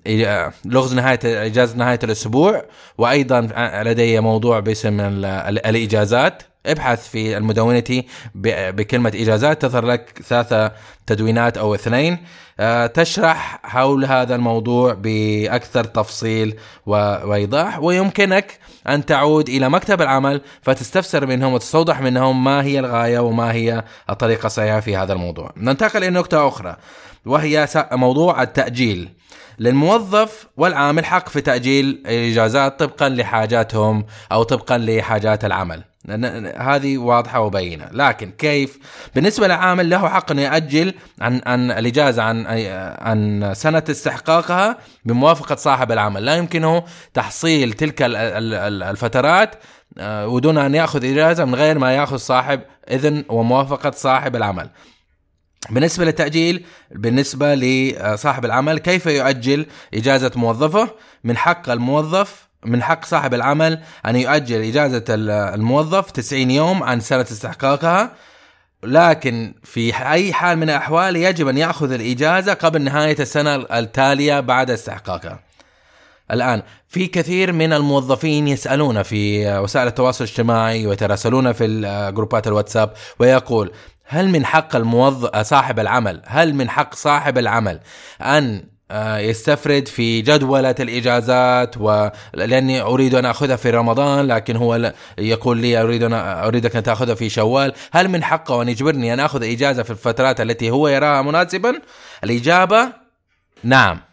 آه 0.07 0.53
لغز 0.65 0.95
نهاية 0.95 1.19
إجازة 1.25 1.77
نهاية 1.77 1.99
الأسبوع 2.05 2.65
وأيضا 2.99 3.41
لدي 3.85 4.21
موضوع 4.21 4.61
باسم 4.61 5.01
الإجازات. 5.01 6.43
ابحث 6.67 7.09
في 7.09 7.37
المدونة 7.37 8.03
بكلمة 8.35 9.13
إجازات 9.15 9.63
تظهر 9.63 9.85
لك 9.87 10.23
ثلاثة 10.29 10.73
تدوينات 11.07 11.59
أو 11.59 11.75
اثنين. 11.75 12.19
آه، 12.61 12.87
تشرح 12.87 13.61
حول 13.63 14.05
هذا 14.05 14.35
الموضوع 14.35 14.95
بأكثر 14.95 15.85
تفصيل 15.85 16.57
وإيضاح 16.87 17.79
ويمكنك 17.79 18.59
أن 18.89 19.07
تعود 19.07 19.49
إلى 19.49 19.71
مكتب 19.71 20.03
العمل 20.03 20.41
فتستفسر 20.63 21.27
منهم 21.27 21.53
وتستوضح 21.53 22.01
منهم 22.01 22.45
ما 22.45 22.63
هي 22.63 22.79
الغاية 22.79 23.19
وما 23.19 23.53
هي 23.53 23.85
الطريقة 24.11 24.47
الصحيحة 24.47 24.81
في 24.81 24.97
هذا 24.97 25.13
الموضوع. 25.13 25.53
ننتقل 25.57 26.05
إلى 26.05 26.11
نقطة 26.11 26.49
أخرى 26.49 26.77
وهي 27.27 27.69
موضوع 27.93 28.43
التأجيل. 28.43 29.09
للموظف 29.59 30.47
والعامل 30.57 31.05
حق 31.05 31.29
في 31.29 31.41
تأجيل 31.41 32.03
الإجازات 32.07 32.81
طبقا 32.81 33.09
لحاجاتهم 33.09 34.07
أو 34.33 34.43
طبقا 34.43 34.79
لحاجات 34.79 35.45
العمل. 35.45 35.88
هذه 36.57 36.99
واضحة 36.99 37.41
وبينة. 37.41 37.89
لكن 37.93 38.31
كيف؟ 38.31 38.79
بالنسبة 39.15 39.47
للعامل 39.47 39.91
له 39.91 40.09
حق 40.09 40.31
أن 40.31 40.39
يأجل 40.39 40.95
عن, 41.21 41.41
عن 41.47 41.71
الإجازة 41.71 42.23
عن, 42.23 42.47
عن 42.99 43.51
سنة 43.55 43.83
استحقاقها 43.91 44.79
بموافقة 45.05 45.55
صاحب 45.55 45.93
العمل. 45.93 46.25
لا 46.25 46.37
يمكنه 46.37 46.85
تحصيل 47.15 47.73
تلك 47.73 47.99
الفترات 48.03 49.55
آه، 49.99 50.29
ودون 50.29 50.59
أن 50.59 50.75
يأخذ 50.75 51.05
إجازة 51.05 51.45
من 51.45 51.55
غير 51.55 51.79
ما 51.79 51.93
يأخذ 51.93 52.17
صاحب 52.17 52.61
إذن 52.91 53.25
وموافقة 53.29 53.91
صاحب 53.91 54.37
العمل. 54.37 54.71
بالنسبة 55.71 56.05
للتأجيل 56.05 56.65
بالنسبة 56.91 57.55
لصاحب 57.55 58.45
العمل 58.45 58.79
كيف 58.79 59.07
يؤجل 59.07 59.67
إجازة 59.95 60.31
موظفه؟ 60.37 60.91
من 61.25 61.37
حق 61.37 61.71
الموظف 61.71 62.48
من 62.65 62.83
حق 62.83 63.05
صاحب 63.05 63.35
العمل 63.35 63.83
أن 64.07 64.17
يؤجل 64.17 64.63
إجازة 64.63 65.05
الموظف 65.55 66.11
90 66.11 66.51
يوم 66.51 66.83
عن 66.83 67.01
سنة 67.01 67.23
استحقاقها 67.23 68.13
لكن 68.83 69.55
في 69.65 69.95
أي 69.97 70.33
حال 70.33 70.59
من 70.59 70.71
الأحوال 70.71 71.17
يجب 71.17 71.49
أن 71.49 71.59
يأخذ 71.59 71.93
الإجازة 71.93 72.55
قبل 72.55 72.83
نهاية 72.83 73.17
السنة 73.21 73.55
التالية 73.55 74.41
بعد 74.41 74.71
استحقاقها. 74.71 75.41
الآن 76.31 76.63
في 76.89 77.07
كثير 77.07 77.53
من 77.53 77.73
الموظفين 77.73 78.49
يسألون 78.49 79.03
في 79.03 79.53
وسائل 79.59 79.87
التواصل 79.87 80.25
الاجتماعي 80.25 80.87
ويتراسلون 80.87 81.53
في 81.53 81.81
جروبات 82.15 82.47
الواتساب 82.47 82.93
ويقول 83.19 83.73
هل 84.05 84.29
من 84.29 84.47
حق 84.47 84.77
الموظف 84.77 85.37
صاحب 85.37 85.79
العمل 85.79 86.23
هل 86.27 86.55
من 86.55 86.71
حق 86.71 86.95
صاحب 86.95 87.39
العمل 87.39 87.81
أن 88.21 88.65
يستفرد 89.19 89.89
في 89.89 90.23
جدولة 90.23 90.75
الإجازات 90.81 91.77
ولأني 91.77 92.81
أريد 92.81 93.15
أن 93.15 93.25
أخذها 93.25 93.57
في 93.57 93.71
رمضان 93.71 94.27
لكن 94.27 94.57
هو 94.57 94.93
يقول 95.19 95.59
لي 95.59 95.83
أريد 95.83 96.03
أن 96.03 96.13
أريدك 96.13 96.77
أن 96.77 96.83
تأخذها 96.83 97.15
في 97.15 97.29
شوال. 97.29 97.73
هل 97.93 98.09
من 98.09 98.25
حقه 98.25 98.63
أن 98.63 98.69
يجبرني 98.69 99.15
أن 99.15 99.21
أخذ 99.21 99.43
إجازة 99.43 99.83
في 99.83 99.91
الفترات 99.91 100.41
التي 100.41 100.71
هو 100.71 100.89
يراها 100.89 101.23
مناسبا؟ 101.23 101.81
الإجابة 102.25 102.93
نعم. 103.65 104.08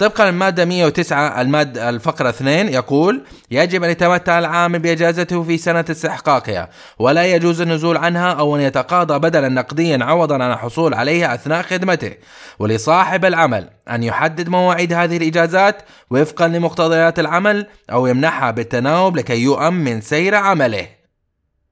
طبقا 0.00 0.30
للمادة 0.30 0.64
109 0.64 1.40
المادة 1.40 1.88
الفقرة 1.88 2.28
2 2.28 2.68
يقول 2.68 3.22
يجب 3.50 3.84
أن 3.84 3.90
يتمتع 3.90 4.38
العامل 4.38 4.78
بإجازته 4.78 5.42
في 5.42 5.58
سنة 5.58 5.84
استحقاقها 5.90 6.68
ولا 6.98 7.24
يجوز 7.24 7.60
النزول 7.60 7.96
عنها 7.96 8.32
أو 8.32 8.56
أن 8.56 8.60
يتقاضى 8.60 9.18
بدلا 9.18 9.48
نقديا 9.48 9.98
عوضا 10.04 10.34
عن 10.34 10.52
الحصول 10.52 10.94
عليها 10.94 11.34
أثناء 11.34 11.62
خدمته. 11.62 12.12
ولصاحب 12.58 13.24
العمل 13.24 13.70
أن 13.90 14.02
يحدد 14.02 14.48
مواعيد 14.48 14.92
هذه 14.92 15.16
الإجازات 15.16 15.82
وفقا 16.10 16.48
لمقتضيات 16.48 17.18
العمل 17.18 17.66
أو 17.92 18.06
يمنحها 18.06 18.50
بالتناوب 18.50 19.16
لكي 19.16 19.42
يؤمن 19.42 20.00
سير 20.00 20.34
عمله. 20.34 20.86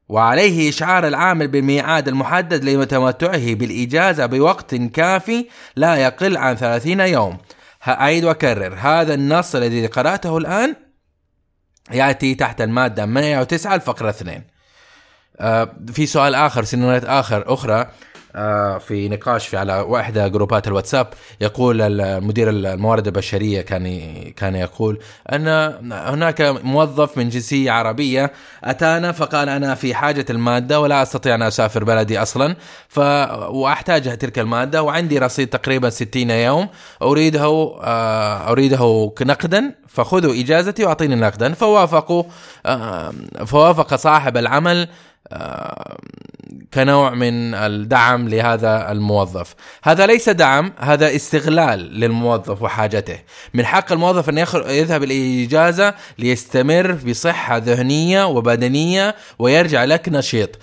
وعليه 0.09 0.69
إشعار 0.69 1.09
العامل 1.09 1.49
بالميعاد 1.49 2.09
المحدد 2.09 2.65
لتمتعه 2.65 3.55
بالإجازة 3.55 4.27
بوقت 4.27 4.75
كافي 4.75 5.47
لا 5.77 5.97
يقل 5.97 6.37
عن 6.37 6.57
30 6.57 7.01
يوم. 7.01 7.39
أعيد 7.89 8.25
وأكرر. 8.25 8.75
هذا 8.75 9.15
النص 9.15 9.55
الذي 9.55 9.87
قرأته 9.87 10.39
الآن 10.39 10.77
يأتي 11.91 12.35
تحت 12.35 12.61
المادة 12.61 13.07
109 13.07 13.75
الفقرة 13.75 14.11
2 14.11 14.45
آه 15.41 15.77
في 15.93 16.07
سؤال 16.07 16.35
آخر 16.35 16.65
سيناريوهات 16.65 17.05
آخر 17.05 17.55
أخرى. 17.55 17.91
في 18.79 19.09
نقاش 19.09 19.49
في 19.49 19.57
على 19.57 19.81
واحدة 19.81 20.29
جروبات 20.29 20.69
الواتساب 20.69 21.07
يقول 21.41 22.01
المدير 22.01 22.51
الموارد 22.51 23.07
البشرية 23.07 23.61
كان 23.61 24.13
كان 24.37 24.55
يقول 24.55 24.99
أن 25.33 25.49
هناك 25.93 26.41
موظف 26.65 27.19
من 27.19 27.29
جنسية 27.29 27.71
عربية 27.71 28.33
أتانا 28.65 29.13
فقال 29.13 29.49
أنا 29.49 29.75
في 29.75 29.95
حاجة 29.95 30.27
المادة 30.31 30.81
ولا 30.81 31.03
أستطيع 31.03 31.35
أن 31.35 31.43
أسافر 31.43 31.85
بلدي 31.85 32.23
أصلا 32.23 32.57
ف 32.89 32.99
وأحتاج 33.49 34.19
تلك 34.19 34.39
المادة 34.39 34.83
وعندي 34.83 35.19
رصيد 35.19 35.49
تقريبا 35.49 35.91
60 35.91 36.31
يوم 36.31 36.69
أريده 37.03 37.77
آه، 37.83 38.51
أريده 38.51 39.13
نقدا 39.21 39.75
فخذوا 39.89 40.35
إجازتي 40.35 40.85
وأعطيني 40.85 41.15
نقدا 41.15 41.53
فوافقوا 41.55 42.23
آه، 42.67 43.13
فوافق 43.47 43.95
صاحب 43.95 44.37
العمل 44.37 44.89
كنوع 46.75 47.11
من 47.11 47.55
الدعم 47.55 48.29
لهذا 48.29 48.93
الموظف. 48.93 49.55
هذا 49.85 50.07
ليس 50.07 50.29
دعم 50.29 50.73
هذا 50.79 51.17
استغلال 51.17 52.01
للموظف 52.01 52.63
وحاجته. 52.63 53.19
من 53.55 53.67
حق 53.67 53.93
الموظف 53.93 54.29
أن 54.29 54.39
يذهب 54.69 55.03
الإجازة 55.03 55.95
ليستمر 56.19 56.93
بصحة 56.93 57.57
ذهنية 57.57 58.27
وبدنية 58.27 59.15
ويرجع 59.39 59.85
لك 59.85 60.09
نشيط. 60.09 60.59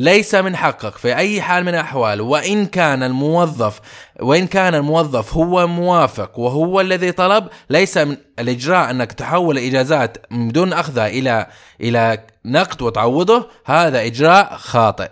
ليس 0.00 0.34
من 0.34 0.56
حقك 0.56 0.96
في 0.96 1.16
أي 1.16 1.42
حال 1.42 1.64
من 1.64 1.68
الأحوال 1.68 2.20
وإن 2.20 2.66
كان 2.66 3.02
الموظف 3.02 3.80
وإن 4.20 4.46
كان 4.46 4.74
الموظف 4.74 5.34
هو 5.34 5.66
موافق 5.66 6.38
وهو 6.38 6.80
الذي 6.80 7.12
طلب 7.12 7.48
ليس 7.70 7.98
من 7.98 8.16
الإجراء 8.38 8.90
أنك 8.90 9.12
تحول 9.12 9.58
الاجازات 9.58 10.26
بدون 10.30 10.72
أخذها 10.72 11.06
إلى 11.06 11.46
إلى 11.80 12.18
نقد 12.44 12.82
وتعوضه 12.82 13.48
هذا 13.64 14.06
إجراء 14.06 14.56
خاطئ. 14.56 15.10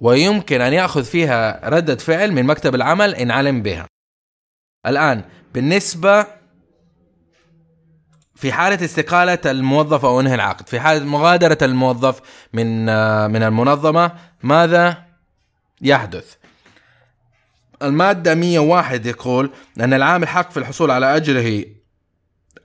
ويمكن 0.00 0.60
أن 0.60 0.72
يأخذ 0.72 1.04
فيها 1.04 1.68
ردة 1.68 1.96
فعل 1.96 2.32
من 2.32 2.46
مكتب 2.46 2.74
العمل 2.74 3.14
إن 3.14 3.30
علم 3.30 3.62
بها. 3.62 3.86
الآن 4.86 5.24
بالنسبة 5.54 6.26
في 8.44 8.52
حالة 8.52 8.84
استقالة 8.84 9.38
الموظف 9.46 10.04
أو 10.04 10.20
أنهي 10.20 10.34
العقد. 10.34 10.68
في 10.68 10.80
حالة 10.80 11.04
مغادرة 11.04 11.58
الموظف 11.62 12.20
من 12.52 12.84
من 13.30 13.42
المنظمة 13.42 14.12
ماذا 14.42 14.96
يحدث؟ 15.82 16.34
المادة 17.82 18.34
101 18.34 19.06
يقول 19.06 19.50
أن 19.80 19.94
العامل 19.94 20.28
حق 20.28 20.50
في 20.50 20.56
الحصول 20.56 20.90
على 20.90 21.16
أجره 21.16 21.64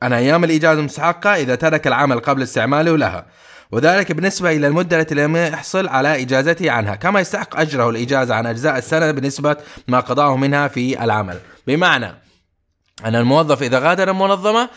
عن 0.02 0.14
أيام 0.14 0.44
الإجازة 0.44 0.80
المستحقة 0.80 1.36
إذا 1.36 1.56
ترك 1.56 1.88
العمل 1.88 2.20
قبل 2.20 2.44
استعماله 2.44 2.98
لها 2.98 3.26
وذلك 3.72 4.12
بالنسبة 4.12 4.52
إلى 4.52 4.68
المدة 4.68 5.00
التي 5.00 5.16
لم 5.16 5.36
يحصل 5.36 5.88
على 5.88 6.22
إجازته 6.22 6.72
عنها 6.72 6.96
كما 6.96 7.20
يستحق 7.20 7.60
أجره 7.60 7.90
الإجازة 7.90 8.36
عن 8.36 8.46
أجزاء 8.46 8.78
السنة 8.78 9.12
بنسبة 9.12 9.58
ما 9.88 10.00
قضاه 10.00 10.36
منها 10.36 10.68
في 10.68 11.04
العمل. 11.04 11.40
بمعنى 11.68 12.29
أن 13.06 13.16
الموظف 13.16 13.64
إذا 13.64 13.80
غادر 13.80 14.10
المنظمة 14.10 14.70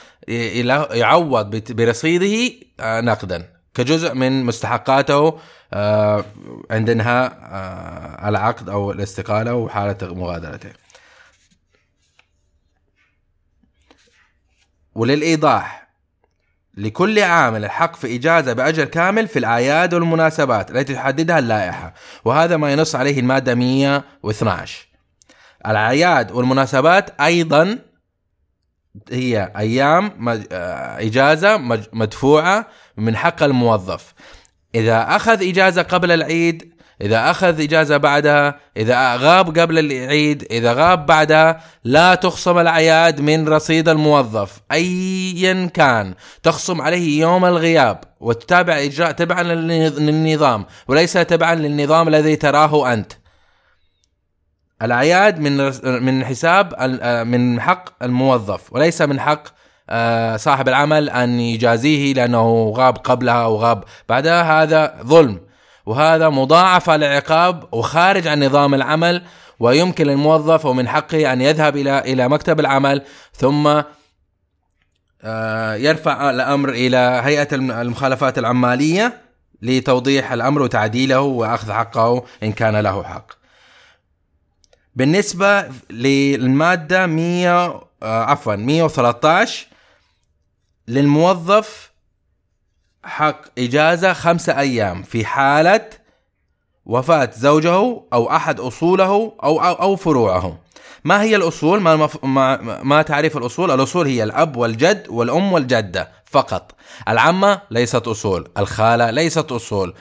يعوض 0.91 1.57
برصيده 1.73 2.55
آه، 2.81 3.01
نقدا 3.01 3.49
كجزء 3.75 4.15
من 4.15 4.45
مستحقاته 4.45 5.39
آه، 5.75 6.25
عند 6.71 6.91
انهاء 6.91 7.39
العقد 8.29 8.69
أو 8.69 8.93
الاستقالة 8.93 9.55
وحاله 9.55 10.15
مغادرته. 10.15 10.71
وللإيضاح 14.95 15.89
لكل 16.77 17.19
عامل 17.19 17.65
الحق 17.65 17.97
في 17.97 18.17
إجازة 18.17 18.53
بأجر 18.53 18.85
كامل 18.85 19.29
في 19.29 19.39
الأعياد 19.39 19.95
والمناسبات 19.95 20.71
التي 20.71 20.95
تحددها 20.95 21.39
اللائحة 21.39 21.95
وهذا 22.25 22.57
ما 22.57 22.73
ينص 22.73 22.95
عليه 22.95 23.21
المادة 23.21 23.55
112. 23.55 24.87
الأعياد 25.67 26.33
والمناسبات 26.33 27.21
أيضا 27.21 27.79
هي 29.13 29.53
أيام 29.57 30.29
آه، 30.53 30.99
إجازة 30.99 31.57
مدفوعة 31.93 32.67
من 32.97 33.17
حق 33.17 33.43
الموظف. 33.43 34.15
إذا 34.75 35.17
أخذ 35.17 35.49
إجازة 35.49 35.83
قبل 35.83 36.13
العيد 36.13 36.73
إذا 37.01 37.31
أخذ 37.31 37.61
إجازة 37.61 37.97
بعدها 37.97 38.61
إذا 38.77 39.17
غاب 39.17 39.59
قبل 39.59 39.79
العيد 39.79 40.47
إذا 40.51 40.73
غاب 40.73 41.07
بعدها 41.07 41.61
لا 41.85 42.15
تخصم 42.15 42.59
الاعياد 42.59 43.21
من 43.21 43.49
رصيد 43.49 43.89
الموظف. 43.89 44.61
ايا 44.73 45.67
كان 45.75 46.15
تخصم 46.43 46.81
عليه 46.81 47.21
يوم 47.21 47.45
الغياب 47.45 48.01
وتتابع 48.21 48.79
إجراء 48.79 49.13
تبعا 49.13 49.43
للنظام 49.43 50.67
وليس 50.89 51.13
تبعا 51.13 51.55
للنظام 51.55 52.09
الذي 52.09 52.37
تراه 52.37 52.93
أنت. 52.93 53.13
الأعياد 54.83 55.41
من 55.41 55.73
من 56.03 56.25
حساب 56.25 56.75
آه، 56.79 57.23
من 57.23 57.61
حق 57.61 58.03
الموظف 58.03 58.73
وليس 58.73 59.03
من 59.03 59.21
حق 59.21 59.43
آه، 59.91 60.37
صاحب 60.37 60.69
العمل 60.69 61.11
أن 61.11 61.41
يجازيه 61.41 62.15
لأنه 62.15 62.73
غاب 62.77 62.97
قبلها 62.97 63.45
أو 63.45 63.57
غاب 63.57 63.85
بعدها 64.09 64.63
هذا 64.63 64.97
ظلم 65.03 65.41
وهذا 65.87 66.29
مضاعف 66.29 66.91
العقاب 66.91 67.75
وخارج 67.75 68.29
عن 68.29 68.45
نظام 68.45 68.75
العمل 68.75 69.23
ويمكن 69.61 70.07
للموظف 70.07 70.67
ومن 70.67 70.89
حقه 70.89 71.33
أن 71.33 71.41
يذهب 71.41 71.77
إلى 71.77 71.99
إلى 71.99 72.29
مكتب 72.29 72.61
العمل 72.61 73.03
ثم 73.33 73.83
آه، 75.25 75.75
يرفع 75.75 76.31
الأمر 76.31 76.69
إلى 76.69 77.21
هيئة 77.25 77.49
المخالفات 77.55 78.39
العمالية 78.39 79.21
لتوضيح 79.63 80.33
الأمر 80.33 80.63
وتعديله 80.63 81.21
وأخذ 81.21 81.73
حقه 81.73 82.25
إن 82.43 82.53
كان 82.53 82.77
له 82.77 83.03
حق. 83.03 83.42
بالنسبة 84.95 85.69
للمادة 85.91 87.07
100 87.07 87.49
آه 88.03 88.25
عفوا 88.25 88.57
113 88.57 89.67
للموظف 90.89 91.93
حق 93.05 93.41
إجازة 93.59 94.13
خمسة 94.13 94.59
أيام 94.59 95.03
في 95.03 95.25
حالة 95.25 95.91
وفاة 96.87 97.31
زوجه 97.37 98.03
أو 98.13 98.31
أحد 98.31 98.61
أصوله 98.61 99.05
أو 99.05 99.33
أو, 99.43 99.59
أو 99.59 99.97
فروعه. 99.97 100.59
ما 101.05 101.23
هي 101.23 101.37
الأصول؟ 101.37 101.81
ما, 101.81 101.97
مف... 101.97 102.25
ما 102.25 102.83
ما 102.83 103.03
تعريف 103.03 103.37
الأصول؟ 103.37 103.71
الأصول 103.71 104.07
هي 104.07 104.23
الأب 104.23 104.57
والجد 104.57 105.07
والأم 105.09 105.53
والجدة 105.53 106.13
فقط. 106.25 106.75
العمة 107.09 107.63
ليست 107.71 108.09
أصول، 108.09 108.49
الخالة 108.59 109.11
ليست 109.11 109.53
أصول. 109.53 109.95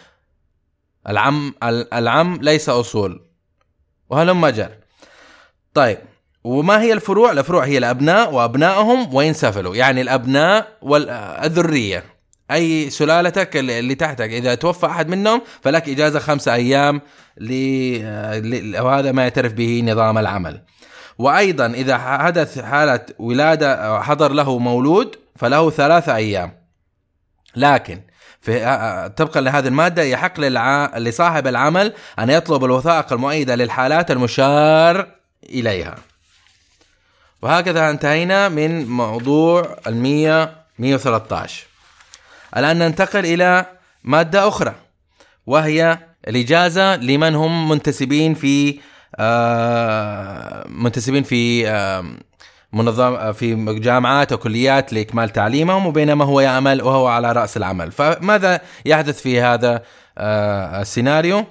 العم 1.09 1.53
العم 1.93 2.39
ليس 2.41 2.69
أصول. 2.69 3.21
وهلم 4.09 4.47
جر. 4.47 4.80
طيب 5.73 5.97
وما 6.43 6.81
هي 6.81 6.93
الفروع؟ 6.93 7.31
الفروع 7.31 7.65
هي 7.65 7.77
الأبناء 7.77 8.33
وأبنائهم 8.33 9.15
وين 9.15 9.33
سفلوا، 9.33 9.75
يعني 9.75 10.01
الأبناء 10.01 10.67
والذرية 10.81 12.03
أي 12.51 12.89
سلالتك 12.89 13.57
اللي 13.57 13.95
تحتك 13.95 14.29
إذا 14.29 14.55
توفى 14.55 14.85
أحد 14.85 15.09
منهم 15.09 15.41
فلك 15.61 15.89
إجازة 15.89 16.19
خمسة 16.19 16.53
أيام 16.53 17.01
وهذا 18.81 19.11
ما 19.11 19.21
يعترف 19.21 19.53
به 19.53 19.83
نظام 19.85 20.17
العمل. 20.17 20.61
وأيضا 21.17 21.65
إذا 21.65 21.97
حدث 21.97 22.59
حالة 22.59 23.05
ولادة 23.19 24.01
حضر 24.01 24.31
له 24.31 24.57
مولود 24.57 25.15
فله 25.35 25.69
ثلاثة 25.69 26.15
أيام. 26.15 26.53
لكن 27.55 28.01
في 28.41 28.59
طبقا 29.17 29.41
لهذه 29.41 29.67
المادة 29.67 30.03
يحق. 30.03 30.39
لصاحب 30.97 31.47
العمل 31.47 31.93
أن 32.19 32.29
يطلب 32.29 32.65
الوثائق 32.65 33.13
المؤيدة 33.13 33.55
للحالات 33.55 34.11
المشار 34.11 35.20
إليها. 35.49 35.95
وهكذا 37.41 37.89
انتهينا 37.89 38.49
من 38.49 38.87
موضوع 38.87 39.77
المية 39.87 40.55
113 40.79 41.63
الآن 42.57 42.79
ننتقل 42.79 43.25
إلى 43.25 43.65
مادة 44.03 44.47
أخرى 44.47 44.75
وهي 45.47 45.97
الإجازة 46.27 46.95
لمن 46.95 47.35
هم 47.35 47.69
منتسبين 47.69 48.33
في 48.33 48.79
آه 49.15 50.67
منتسبين 50.67 51.23
في 51.23 51.69
آه 51.69 52.05
منظم 52.73 53.33
في 53.33 53.79
جامعات 53.79 54.33
وكليات 54.33 54.93
لإكمال 54.93 55.29
تعليمهم 55.29 55.85
وبينما 55.85 56.25
هو 56.25 56.39
يعمل 56.39 56.81
وهو 56.81 57.07
على 57.07 57.31
رأس 57.31 57.57
العمل. 57.57 57.91
فماذا 57.91 58.61
يحدث 58.85 59.21
في 59.21 59.41
هذا 59.41 59.83
آه 60.17 60.81
السيناريو؟ 60.81 61.45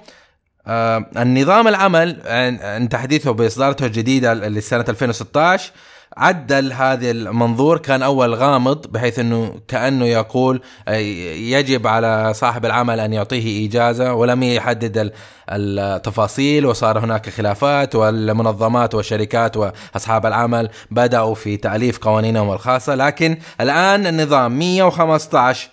آه 0.67 1.05
النظام 1.17 1.67
العمل 1.67 2.21
عن 2.25 2.89
تحديثه 2.89 3.31
بإصدارته 3.31 3.85
الجديدة 3.85 4.33
لسنة 4.33 4.85
2016 4.89 5.71
عدل 6.17 6.73
هذا 6.73 7.11
المنظور 7.11 7.77
كان 7.77 8.01
أول 8.01 8.33
غامض 8.35 8.87
بحيث 8.87 9.19
إنه 9.19 9.59
كأنه 9.67 10.05
يقول 10.05 10.61
آه، 10.87 10.95
يجب 11.35 11.87
على 11.87 12.33
صاحب 12.33 12.65
العمل 12.65 12.99
أن 12.99 13.13
يعطيه 13.13 13.67
إجازة 13.67 14.13
ولم 14.13 14.43
يحدد 14.43 15.13
التفاصيل 15.49 16.65
وصار 16.65 16.99
هناك 16.99 17.29
خلافات 17.29 17.95
والمنظمات 17.95 18.95
والشركات 18.95 19.57
وأصحاب 19.57 20.25
العمل 20.25 20.69
بدأوا 20.91 21.35
في 21.35 21.57
تأليف 21.57 21.97
قوانينهم 21.97 22.51
الخاصة. 22.51 22.95
لكن 22.95 23.37
الآن 23.61 24.07
النظام 24.07 24.59
115 24.59 25.69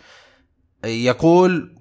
يقول 0.84 1.72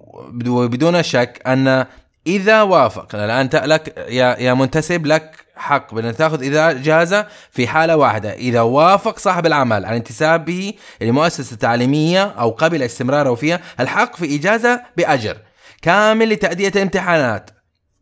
بدون 0.44 1.02
شك 1.02 1.42
أن 1.46 1.86
إذا 2.28 2.62
وافق. 2.62 3.14
الآن 3.14 3.48
لك 3.52 4.06
يا 4.08 4.36
يا 4.38 4.54
منتسب 4.54 5.06
لك 5.06 5.44
حق. 5.56 5.94
بان 5.94 6.16
تاخذ 6.16 6.42
إذا 6.42 6.70
اجازه 6.70 7.26
في 7.50 7.68
حالة 7.68 7.96
واحدة. 7.96 8.32
إذا 8.32 8.60
وافق 8.60 9.18
صاحب 9.18 9.46
العمل 9.46 9.84
عن 9.84 9.94
انتسابه 9.94 10.74
لمؤسسة 11.00 11.56
تعليمية 11.56 12.24
أو 12.24 12.50
قبل 12.50 12.82
استمراره 12.82 13.34
فيها 13.34 13.60
الحق 13.80 14.16
في 14.16 14.36
اجازه 14.36 14.80
بأجر 14.96 15.36
كامل 15.82 16.28
لتأدية 16.28 16.68
الامتحانات. 16.68 17.50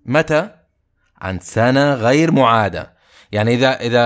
متى؟ 0.06 0.48
عن 1.20 1.40
سنة 1.40 1.94
غير 1.94 2.30
معادة. 2.32 2.96
يعني 3.32 3.54
اذا 3.54 3.80
إذا 3.80 4.02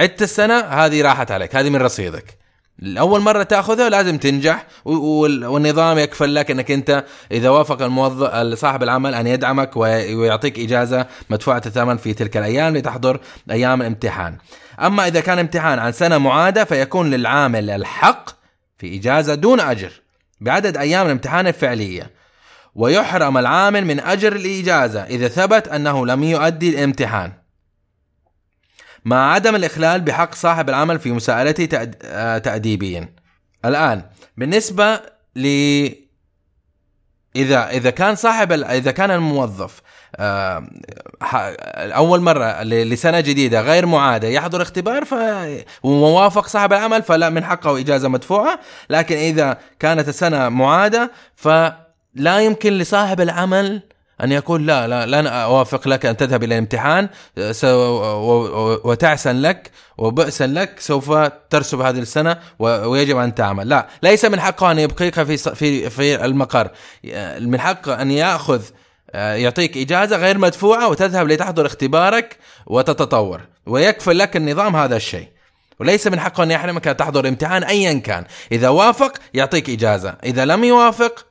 عدت 0.00 0.22
السنة 0.22 0.58
هذه 0.58 1.02
راحت 1.02 1.30
عليك 1.30 1.56
هذه 1.56 1.70
من 1.70 1.82
رصيدك. 1.82 2.43
اول 2.82 3.20
مرة 3.20 3.42
تأخذها 3.42 3.88
لازم 3.88 4.18
تنجح 4.18 4.66
والنظام 4.84 5.98
يكفل 5.98 6.34
لك 6.34 6.50
إنك 6.50 6.70
أنت 6.70 7.04
إذا 7.32 7.48
وافق 7.50 7.82
الموظف 7.82 8.58
صاحب 8.58 8.82
العمل 8.82 9.14
أن 9.14 9.26
يدعمك 9.26 9.76
ويعطيك 9.76 10.58
إجازة 10.58 11.06
مدفوعة 11.30 11.62
الثمن 11.66 11.96
في 11.96 12.14
تلك 12.14 12.36
الأيام 12.36 12.76
لتحضر 12.76 13.20
أيام 13.50 13.80
الامتحان. 13.80 14.36
أما 14.80 15.06
إذا 15.06 15.20
كان 15.20 15.38
امتحان 15.38 15.78
عن 15.78 15.92
سنة 15.92 16.18
معادة 16.18 16.64
فيكون 16.64 17.10
للعامل 17.10 17.70
الحق 17.70 18.30
في 18.78 18.96
إجازة 18.96 19.34
دون 19.34 19.60
أجر 19.60 19.92
بعدد 20.40 20.76
أيام 20.76 21.06
الامتحان 21.06 21.46
الفعلية. 21.46 22.10
ويحرم 22.74 23.38
العامل 23.38 23.84
من 23.84 24.00
أجر 24.00 24.36
الإجازة 24.36 25.00
إذا 25.00 25.28
ثبت 25.28 25.68
أنه 25.68 26.06
لم 26.06 26.24
يؤدي 26.24 26.68
الامتحان 26.68 27.32
مع 29.04 29.32
عدم 29.32 29.54
الإخلال 29.54 30.00
بحق 30.00 30.34
صاحب 30.34 30.68
العمل 30.68 30.98
في 30.98 31.12
مساءلته 31.12 31.90
آه، 32.04 32.38
تأديبيا. 32.38 33.14
الآن 33.64 34.02
بالنسبة 34.36 35.00
ل 35.36 35.46
إذا 37.36 37.70
إذا 37.70 37.90
كان 37.90 38.14
صاحب 38.14 38.52
إذا 38.52 38.90
كان 38.90 39.10
الموظف 39.10 39.82
آه، 40.16 40.68
أول 41.74 42.20
مرة 42.20 42.62
لسنة 42.62 43.20
جديدة 43.20 43.60
غير 43.60 43.86
معادة 43.86 44.28
يحضر 44.28 44.62
اختبار 44.62 45.04
وموافق 45.82 46.46
صاحب 46.46 46.72
العمل 46.72 47.02
فلا 47.02 47.30
من 47.30 47.44
حقه 47.44 47.80
إجازة 47.80 48.08
مدفوعة. 48.08 48.60
لكن 48.90 49.16
إذا 49.16 49.58
كانت 49.80 50.08
السنة 50.08 50.48
معادة 50.48 51.10
فلا 51.36 52.40
يمكن 52.40 52.72
لصاحب 52.72 53.20
العمل 53.20 53.82
أن 54.20 54.32
يقول 54.32 54.66
لا 54.66 54.86
لا 54.88 55.06
لن 55.06 55.26
أوافق 55.26 55.88
لك 55.88 56.06
أن 56.06 56.16
تذهب 56.16 56.44
إلى 56.44 56.54
الامتحان 56.54 57.08
وتعسا 58.84 59.32
لك 59.32 59.70
وبئسا 59.98 60.46
لك 60.46 60.80
سوف 60.80 61.12
ترسب 61.50 61.80
هذه 61.80 61.98
السنة 61.98 62.38
ويجب 62.58 63.16
أن 63.16 63.34
تعمل. 63.34 63.68
لا 63.68 63.86
ليس 64.02 64.24
من 64.24 64.40
حقه 64.40 64.70
أن 64.70 64.78
يبقيك 64.78 65.22
في 65.22 65.36
في 65.36 65.90
في 65.90 66.24
المقر. 66.24 66.70
من 67.40 67.60
حقه 67.60 68.02
أن 68.02 68.10
يأخذ 68.10 68.62
يعطيك 69.14 69.76
إجازة 69.76 70.16
غير 70.16 70.38
مدفوعة 70.38 70.88
وتذهب 70.88 71.28
لتحضر 71.28 71.66
اختبارك 71.66 72.38
وتتطور. 72.66 73.40
ويكفل 73.66 74.18
لك 74.18 74.36
النظام 74.36 74.76
هذا 74.76 74.96
الشيء. 74.96 75.28
وليس 75.80 76.06
من 76.06 76.20
حقه 76.20 76.42
أن 76.42 76.50
يحرمك 76.50 76.88
أن 76.88 76.96
تحضر 76.96 77.28
امتحان 77.28 77.64
أيا 77.64 77.98
كان. 77.98 78.24
إذا 78.52 78.68
وافق 78.68 79.12
يعطيك 79.34 79.70
إجازة. 79.70 80.14
إذا 80.24 80.44
لم 80.44 80.64
يوافق 80.64 81.26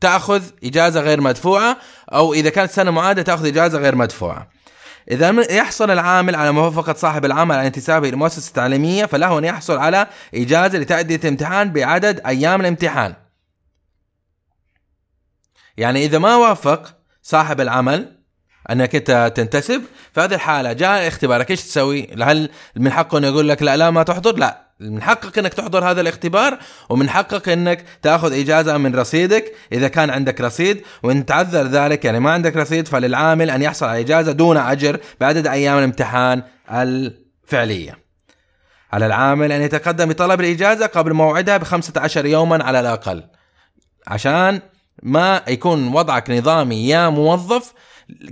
تأخذ 0.00 0.42
إجازة 0.64 1.00
غير 1.00 1.20
مدفوعة 1.20 1.76
أو 2.12 2.34
إذا 2.34 2.50
كانت 2.50 2.70
سنة 2.70 2.90
معادة 2.90 3.22
تأخذ 3.22 3.46
إجازة 3.46 3.78
غير 3.78 3.94
مدفوعة. 3.94 4.48
إذا 5.10 5.32
م- 5.32 5.44
يحصل 5.50 5.90
العامل 5.90 6.34
على 6.36 6.52
موافقة 6.52 6.92
صاحب 6.92 7.24
العمل 7.24 7.56
على 7.56 7.66
انتسابه 7.66 8.10
لمؤسسه 8.10 8.52
تعليميه 8.52 9.04
فله 9.06 9.38
أن 9.38 9.44
يحصل 9.44 9.76
على 9.78 10.06
إجازة 10.34 10.78
لتأدية 10.78 11.16
الامتحان 11.16 11.72
بعدد 11.72 12.20
أيام 12.26 12.60
الامتحان. 12.60 13.14
يعني 15.76 16.04
إذا 16.04 16.18
ما 16.18 16.36
وافق 16.36 16.96
صاحب 17.22 17.60
العمل 17.60 18.18
أنك 18.70 18.94
أنت 18.94 19.32
تنتسب 19.36 19.82
في 20.14 20.20
هذه 20.20 20.34
الحالة 20.34 20.72
جاء 20.72 21.08
اختبارك 21.08 21.50
إيش 21.50 21.62
تسوي؟ 21.62 22.08
هل 22.22 22.50
من 22.76 22.92
حقه 22.92 23.18
انه 23.18 23.26
يقول 23.26 23.48
لك 23.48 23.62
لا 23.62 23.76
لا 23.76 23.90
ما 23.90 24.02
تحضر؟ 24.02 24.36
لا 24.36 24.67
من 24.80 25.02
حقك 25.02 25.38
إنك 25.38 25.54
تحضر 25.54 25.90
هذا 25.90 26.00
الاختبار 26.00 26.58
ومن 26.88 27.10
حقك 27.10 27.48
إنك 27.48 27.84
تأخذ 28.02 28.32
إجازة 28.32 28.78
من 28.78 28.96
رصيدك 28.96 29.54
إذا 29.72 29.88
كان 29.88 30.10
عندك 30.10 30.40
رصيد 30.40 30.82
وإن 31.02 31.26
تعذر 31.26 31.62
ذلك 31.62 32.04
يعني 32.04 32.20
ما 32.20 32.30
عندك 32.30 32.56
رصيد 32.56 32.88
فللعامل 32.88 33.50
أن 33.50 33.62
يحصل 33.62 33.86
على 33.86 34.00
إجازة 34.00 34.32
دون 34.32 34.56
أجر 34.56 35.00
بعدد 35.20 35.46
أيام 35.46 35.78
الامتحان 35.78 36.42
الفعلية. 36.70 37.98
على 38.92 39.06
العامل 39.06 39.52
أن 39.52 39.62
يتقدم 39.62 40.08
بطلب 40.08 40.40
الإجازة 40.40 40.86
قبل 40.86 41.12
موعدها 41.12 41.56
ب 41.56 41.64
15 41.64 42.26
يوما 42.26 42.64
على 42.64 42.80
الأقل. 42.80 43.24
عشان 44.06 44.60
ما 45.02 45.42
يكون 45.48 45.88
وضعك 45.88 46.30
نظامي 46.30 46.88
يا 46.88 47.08
موظف 47.08 47.72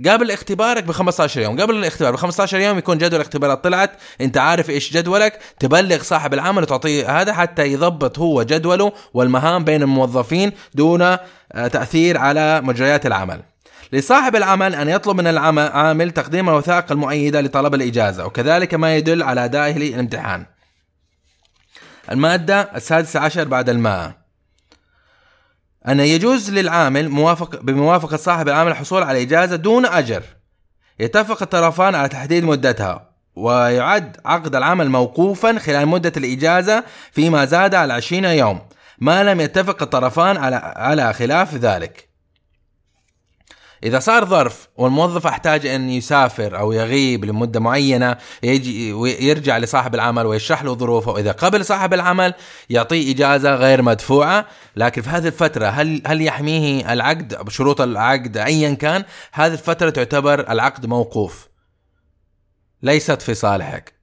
قبل 0.07 0.31
اختبارك 0.31 0.83
ب 0.83 0.91
15 0.91 1.41
يوم. 1.41 1.61
قبل 1.61 1.75
الاختبار 1.75 2.11
ب 2.11 2.15
15 2.15 2.59
يوم 2.59 2.77
يكون 2.77 2.97
جدول 2.97 3.15
الاختبارات 3.15 3.63
طلعت 3.63 3.91
انت 4.21 4.37
عارف 4.37 4.69
إيش 4.69 4.93
جدولك 4.93 5.39
تبلغ 5.59 6.03
صاحب 6.03 6.33
العمل 6.33 6.61
وتعطيه 6.61 7.21
هذا 7.21 7.33
حتى 7.33 7.73
يضبط 7.73 8.19
هو 8.19 8.43
جدوله 8.43 8.91
والمهام 9.13 9.63
بين 9.63 9.81
الموظفين 9.81 10.51
دون 10.73 11.01
آه، 11.01 11.67
تأثير 11.67 12.17
على 12.17 12.61
مجريات 12.61 13.05
العمل. 13.05 13.41
لصاحب 13.91 14.35
العمل 14.35 14.75
أن 14.75 14.89
يطلب 14.89 15.17
من 15.17 15.27
العامل 15.27 16.11
تقديم 16.11 16.49
الوثائق 16.49 16.91
المؤيدة 16.91 17.41
لطلب 17.41 17.75
الإجازة 17.75 18.25
وكذلك 18.25 18.73
ما 18.73 18.95
يدل 18.95 19.23
على 19.23 19.45
ادائه 19.45 19.77
للامتحان 19.77 20.45
المادة 22.11 22.61
السادسة 22.61 23.19
عشر 23.19 23.43
بعد 23.43 23.69
الماء. 23.69 24.26
أن 25.87 25.99
يجوز 25.99 26.51
للعامل 26.51 27.09
موافق 27.09 27.61
بموافقة 27.61 28.17
صاحب 28.17 28.47
العمل 28.47 28.71
الحصول 28.71 29.03
على 29.03 29.21
إجازة 29.21 29.55
دون 29.55 29.85
أجر. 29.85 30.23
يتفق 30.99 31.41
الطرفان 31.41 31.95
على 31.95 32.09
تحديد 32.09 32.43
مدتها 32.43 33.09
ويعد 33.35 34.17
عقد 34.25 34.55
العمل 34.55 34.89
موقوفا 34.89 35.59
خلال 35.59 35.87
مدة 35.87 36.11
الإجازة 36.17 36.83
فيما 37.11 37.45
زاد 37.45 37.75
على 37.75 37.93
20 37.93 38.25
يوم. 38.25 38.61
ما 38.99 39.23
لم 39.23 39.41
يتفق 39.41 39.81
الطرفان 39.81 40.37
على 40.37 40.55
على 40.75 41.13
خلاف 41.13 41.55
ذلك. 41.55 42.06
إذا 43.83 43.99
صار 43.99 44.25
ظرف 44.25 44.67
والموظف 44.77 45.27
أحتاج 45.27 45.65
أن 45.65 45.89
يسافر 45.89 46.59
أو 46.59 46.71
يغيب 46.71 47.25
لمدة 47.25 47.59
معينة 47.59 48.17
يجي 48.43 48.93
ويرجع 48.93 49.57
لصاحب 49.57 49.95
العمل 49.95 50.25
ويشرح 50.25 50.63
له 50.63 50.75
ظروفه. 50.75 51.11
وإذا 51.11 51.31
قبل 51.31 51.65
صاحب 51.65 51.93
العمل 51.93 52.33
يعطيه 52.69 53.13
إجازة 53.13 53.55
غير 53.55 53.81
مدفوعة. 53.81 54.45
لكن 54.75 55.01
في 55.01 55.09
هذه 55.09 55.27
الفترة 55.27 55.65
هل 55.65 56.01
هل 56.05 56.21
يحميه 56.21 56.93
العقد 56.93 57.45
بشروط 57.45 57.81
العقد 57.81 58.37
أيا 58.37 58.73
كان؟ 58.73 59.03
هذه 59.31 59.53
الفترة 59.53 59.89
تعتبر 59.89 60.51
العقد 60.51 60.85
موقوف. 60.85 61.47
ليست 62.83 63.21
في 63.21 63.33
صالحك. 63.33 63.93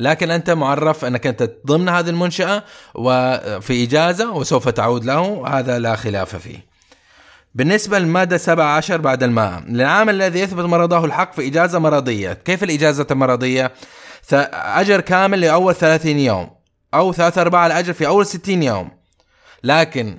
لكن 0.00 0.30
أنت 0.30 0.50
معرف 0.50 1.04
أنك 1.04 1.26
أنت 1.26 1.50
ضمن 1.66 1.88
هذه 1.88 2.10
المنشأة 2.10 2.64
وفي 2.94 3.84
إجازة 3.84 4.30
وسوف 4.30 4.68
تعود 4.68 5.04
له. 5.04 5.44
هذا 5.46 5.78
لا 5.78 5.96
خلاف 5.96 6.36
فيه. 6.36 6.69
بالنسبة 7.54 7.98
للمادة 7.98 8.36
17 8.36 9.00
بعد 9.00 9.22
الماء 9.22 9.62
للعامل 9.68 10.14
الذي 10.14 10.40
يثبت 10.40 10.64
مرضه 10.64 11.04
الحق 11.04 11.32
في 11.32 11.46
إجازة 11.46 11.78
مرضية 11.78 12.32
كيف 12.32 12.62
الإجازة 12.62 13.06
المرضية؟ 13.10 13.72
أجر 14.32 15.00
كامل 15.00 15.40
لأول 15.40 15.74
30 15.74 16.18
يوم 16.18 16.50
أو 16.94 17.12
ثلاثة 17.12 17.40
أرباع 17.40 17.66
الأجر 17.66 17.92
في 17.92 18.06
أول 18.06 18.26
60 18.26 18.62
يوم. 18.62 18.90
لكن 19.64 20.18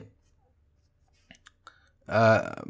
آه، 2.09 2.63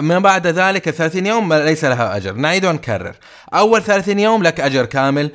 ما 0.00 0.18
بعد 0.18 0.46
ذلك 0.46 0.90
30 0.90 1.26
يوم 1.26 1.54
ليس 1.54 1.84
لها 1.84 2.16
أجر 2.16 2.32
نعيد 2.32 2.64
ونكرر. 2.64 3.14
أول 3.54 3.82
30 3.82 4.18
يوم 4.18 4.42
لك 4.42 4.60
أجر 4.60 4.84
كامل 4.84 5.30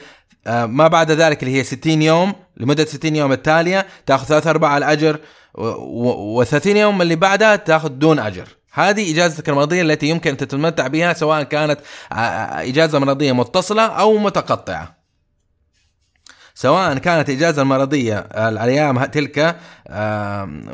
آه، 0.48 0.66
ما 0.66 0.88
بعد 0.88 1.12
ذلك 1.12 1.44
اللي 1.44 1.56
هي 1.60 1.64
60 1.64 2.02
يوم 2.02 2.34
لمدة 2.58 2.86
60 2.86 3.16
يوم 3.16 3.32
التالية 3.32 3.88
تأخذ 4.06 4.26
ثلاثة 4.26 4.50
أرباع 4.50 4.78
الأجر 4.78 5.20
و30 5.58 6.66
يوم 6.66 7.02
اللي 7.02 7.16
بعدها 7.16 7.56
تأخذ 7.56 7.90
دون 7.90 8.20
أجر. 8.20 8.48
هذه 8.76 9.14
إجازتك 9.14 9.50
المرضية 9.50 9.82
التي 9.82 10.10
يمكن 10.10 10.30
أن 10.30 10.38
تتمتع 10.38 10.88
بها 10.88 11.14
سواء 11.14 11.44
كانت 11.44 11.80
إجازة 12.12 13.00
مرضية 13.00 13.32
متصلة 13.32 13.86
أو 13.86 14.18
متقطعة. 14.18 15.04
سواء 16.56 16.98
كانت 16.98 17.30
إجازة 17.30 17.62
المرضية 17.62 18.20
الأيام 18.20 19.06
تلك 19.06 19.56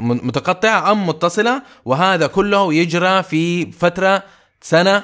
متقطعة 0.01 0.91
أم 0.91 1.07
متصلة 1.07 1.61
وهذا 1.85 2.27
كله 2.27 2.73
يجرى 2.73 3.23
في 3.23 3.71
فترة 3.71 4.23
سنة 4.61 5.03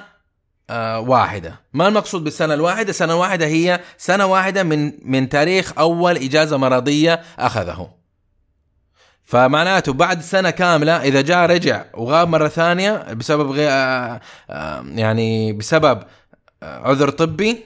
واحدة. 0.97 1.59
ما 1.73 1.87
المقصود 1.87 2.23
بالسنة 2.23 2.53
الواحدة؟ 2.53 2.89
السنة 2.89 3.13
الواحدة 3.13 3.45
هي 3.45 3.79
سنة 3.97 4.25
واحدة 4.25 4.63
من 4.63 4.91
من 5.11 5.29
تاريخ 5.29 5.73
أول 5.77 6.15
إجازة 6.17 6.57
مرضية 6.57 7.21
أخذه. 7.39 7.89
فمعناته 9.25 9.93
بعد 9.93 10.21
سنة 10.21 10.49
كاملة 10.49 10.97
إذا 11.01 11.21
جاء 11.21 11.45
رجع 11.45 11.83
وغاب 11.93 12.27
مرة 12.27 12.47
ثانية 12.47 13.13
بسبب 13.13 13.51
غي... 13.51 13.67
آه، 13.69 14.21
آه، 14.49 14.85
يعني 14.95 15.53
بسبب 15.53 16.03
آه، 16.63 16.87
عذر 16.89 17.09
طبي 17.09 17.63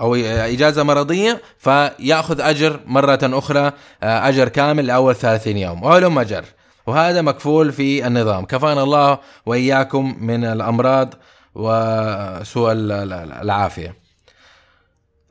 أو 0.00 0.14
إجازة 0.14 0.82
مرضية 0.82 1.40
فيأخذ 1.58 2.40
أجر 2.40 2.80
مرة 2.86 3.18
أخرى 3.22 3.72
آه، 4.02 4.28
أجر 4.28 4.48
كامل 4.48 4.86
لأول 4.86 5.14
30 5.14 5.56
يوم. 5.56 5.82
وهلم 5.82 6.18
أجر. 6.18 6.44
وهذا 6.86 7.22
مكفول 7.22 7.72
في 7.72 8.06
النظام. 8.06 8.44
كفانا 8.44 8.82
الله 8.82 9.18
وإياكم 9.46 10.16
من 10.20 10.44
الأمراض 10.44 11.14
وسوء 11.54 12.72
ال- 12.72 12.92
ال- 12.92 13.32
العافية. 13.32 14.03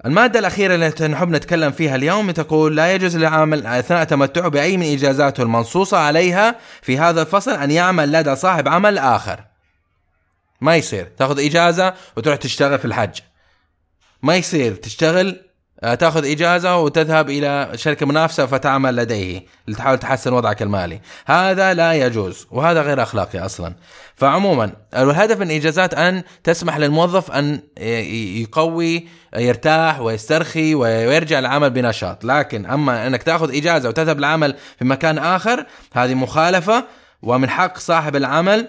المادة 0.05 0.39
الأخيرة 0.39 0.75
التي 0.75 1.07
نحب 1.07 1.29
نتكلم 1.29 1.71
فيها 1.71 1.95
اليوم 1.95 2.31
تقول 2.31 2.75
لا 2.75 2.93
يجوز 2.93 3.17
للعامل 3.17 3.65
أثناء 3.65 4.03
تمتعه 4.03 4.47
بأي 4.47 4.77
من 4.77 4.93
إجازاته 4.93 5.43
المنصوصة 5.43 5.97
عليها 5.97 6.55
في 6.81 6.97
هذا 6.97 7.21
الفصل 7.21 7.51
أن 7.51 7.71
يعمل 7.71 8.11
لدى 8.11 8.35
صاحب 8.35 8.67
عمل 8.67 8.97
آخر. 8.97 9.43
ما 10.61 10.75
يصير. 10.75 11.11
تأخذ 11.17 11.39
إجازة 11.45 11.93
وتروح 12.17 12.35
تشتغل 12.35 12.79
في 12.79 12.85
الحج. 12.85 13.19
ما 14.23 14.35
يصير 14.35 14.75
تشتغل 14.75 15.41
تاخذ 15.83 16.31
إجازة 16.31 16.77
وتذهب 16.77 17.29
إلى 17.29 17.71
شركة 17.75 18.05
منافسة 18.05 18.45
فتعمل 18.45 18.95
لديه 18.95 19.45
لتحاول 19.67 19.97
تحسن 19.97 20.33
وضعك 20.33 20.61
المالي. 20.61 21.01
هذا 21.25 21.73
لا 21.73 21.93
يجوز 21.93 22.47
وهذا 22.51 22.81
غير 22.81 23.03
أخلاقي 23.03 23.39
أصلا. 23.39 23.75
فعموما 24.15 24.71
الهدف 24.97 25.37
من 25.37 25.51
الإجازات 25.51 25.93
أن 25.93 26.23
تسمح 26.43 26.77
للموظف 26.77 27.31
أن 27.31 27.59
يقوي 28.41 29.07
يرتاح 29.35 29.99
ويسترخي 29.99 30.75
ويرجع 30.75 31.39
للعمل 31.39 31.69
بنشاط. 31.69 32.25
لكن 32.25 32.65
أما 32.65 33.07
أنك 33.07 33.23
تأخذ 33.23 33.55
إجازة 33.55 33.89
وتذهب 33.89 34.17
للعمل 34.17 34.55
في 34.79 34.85
مكان 34.85 35.17
آخر 35.17 35.65
هذه 35.93 36.13
مخالفة 36.13 36.83
ومن 37.21 37.49
حق 37.49 37.77
صاحب 37.77 38.15
العمل 38.15 38.67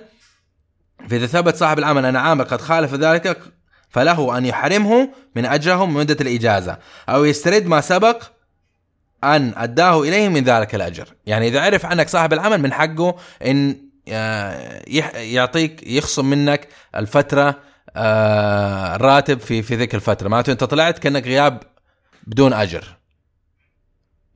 فإذا 1.08 1.26
ثبت 1.26 1.56
صاحب 1.56 1.78
العمل 1.78 2.06
أن 2.06 2.16
عامل 2.16 2.44
قد 2.44 2.60
خالف 2.60 2.94
ذلك 2.94 3.38
فله 3.94 4.38
أن 4.38 4.46
يحرمه 4.46 5.08
من 5.36 5.46
أجره 5.46 5.86
من 5.86 5.94
مدة 5.94 6.16
الإجازة. 6.20 6.78
أو 7.08 7.24
يسترد 7.24 7.66
ما 7.66 7.80
سبق 7.80 8.22
أن 9.24 9.52
أداه 9.56 10.02
إليه 10.02 10.28
من 10.28 10.44
ذلك 10.44 10.74
الأجر. 10.74 11.08
يعني 11.26 11.48
إذا 11.48 11.60
عرف 11.60 11.86
عنك 11.86 12.08
صاحب 12.08 12.32
العمل 12.32 12.58
من 12.58 12.72
حقه 12.72 13.16
أن 13.46 13.76
آه، 14.08 14.82
يعطيك 15.16 15.86
يخصم 15.86 16.30
منك 16.30 16.68
الفترة 16.96 17.60
آه، 17.96 18.96
الراتب 18.96 19.40
في 19.40 19.62
في 19.62 19.76
ذيك 19.76 19.94
الفترة. 19.94 20.28
معناته 20.28 20.52
أنت 20.52 20.64
طلعت 20.64 20.98
كأنك 20.98 21.26
غياب 21.26 21.62
بدون 22.26 22.52
أجر. 22.52 22.96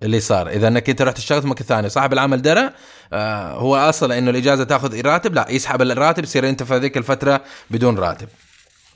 اللي 0.03 0.21
صار. 0.21 0.49
إذا 0.49 0.68
أنك 0.68 0.90
أنت 0.90 1.03
رحت 1.03 1.18
اشتغلت 1.18 1.44
مكان 1.44 1.66
ثاني. 1.66 1.88
صاحب 1.88 2.12
العمل 2.12 2.42
درى 2.42 2.71
آه 3.12 3.53
هو 3.53 3.77
أصلا 3.77 4.18
إنه 4.18 4.31
الإجازة 4.31 4.64
تأخذ 4.64 5.01
راتب 5.01 5.35
لا 5.35 5.47
يسحب 5.51 5.83
الراتب 5.83 6.25
يصير 6.25 6.49
أنت 6.49 6.62
في 6.62 6.75
هذيك 6.75 6.97
الفترة 6.97 7.40
بدون 7.71 7.99
راتب. 7.99 8.29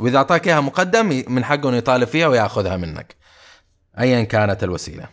وإذا 0.03 0.19
أعطاك 0.19 0.49
إياها 0.49 0.61
مقدم 0.61 1.25
من 1.29 1.45
حقه 1.45 1.69
إنه 1.69 1.77
يطالب 1.77 2.09
فيها 2.09 2.27
ويأخذها 2.27 2.77
منك. 2.77 3.17
ايا 3.99 4.23
كانت 4.23 4.65
الوسيلة. 4.65 5.09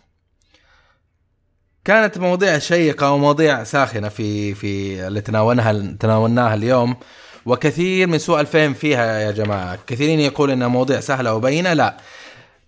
كانت 1.86 2.18
مواضيع 2.18 2.60
شيقة 2.60 3.12
ومواضيع 3.12 3.64
ساخنة 3.64 4.10
في 4.10 4.54
في 4.54 5.08
اللي 5.08 5.22
تناولناها 5.22 5.96
تناولناها 6.00 6.54
اليوم. 6.54 6.96
وكثير 7.46 8.08
من 8.08 8.18
سوء 8.18 8.40
الفهم 8.40 8.74
فيها 8.74 9.20
يا 9.20 9.32
جماعة. 9.32 9.80
كثيرين 9.88 10.20
يقول 10.20 10.52
انها 10.52 10.68
مواضيع 10.68 11.00
سهلة 11.00 11.34
وبينة. 11.34 11.74
لا. 11.74 11.98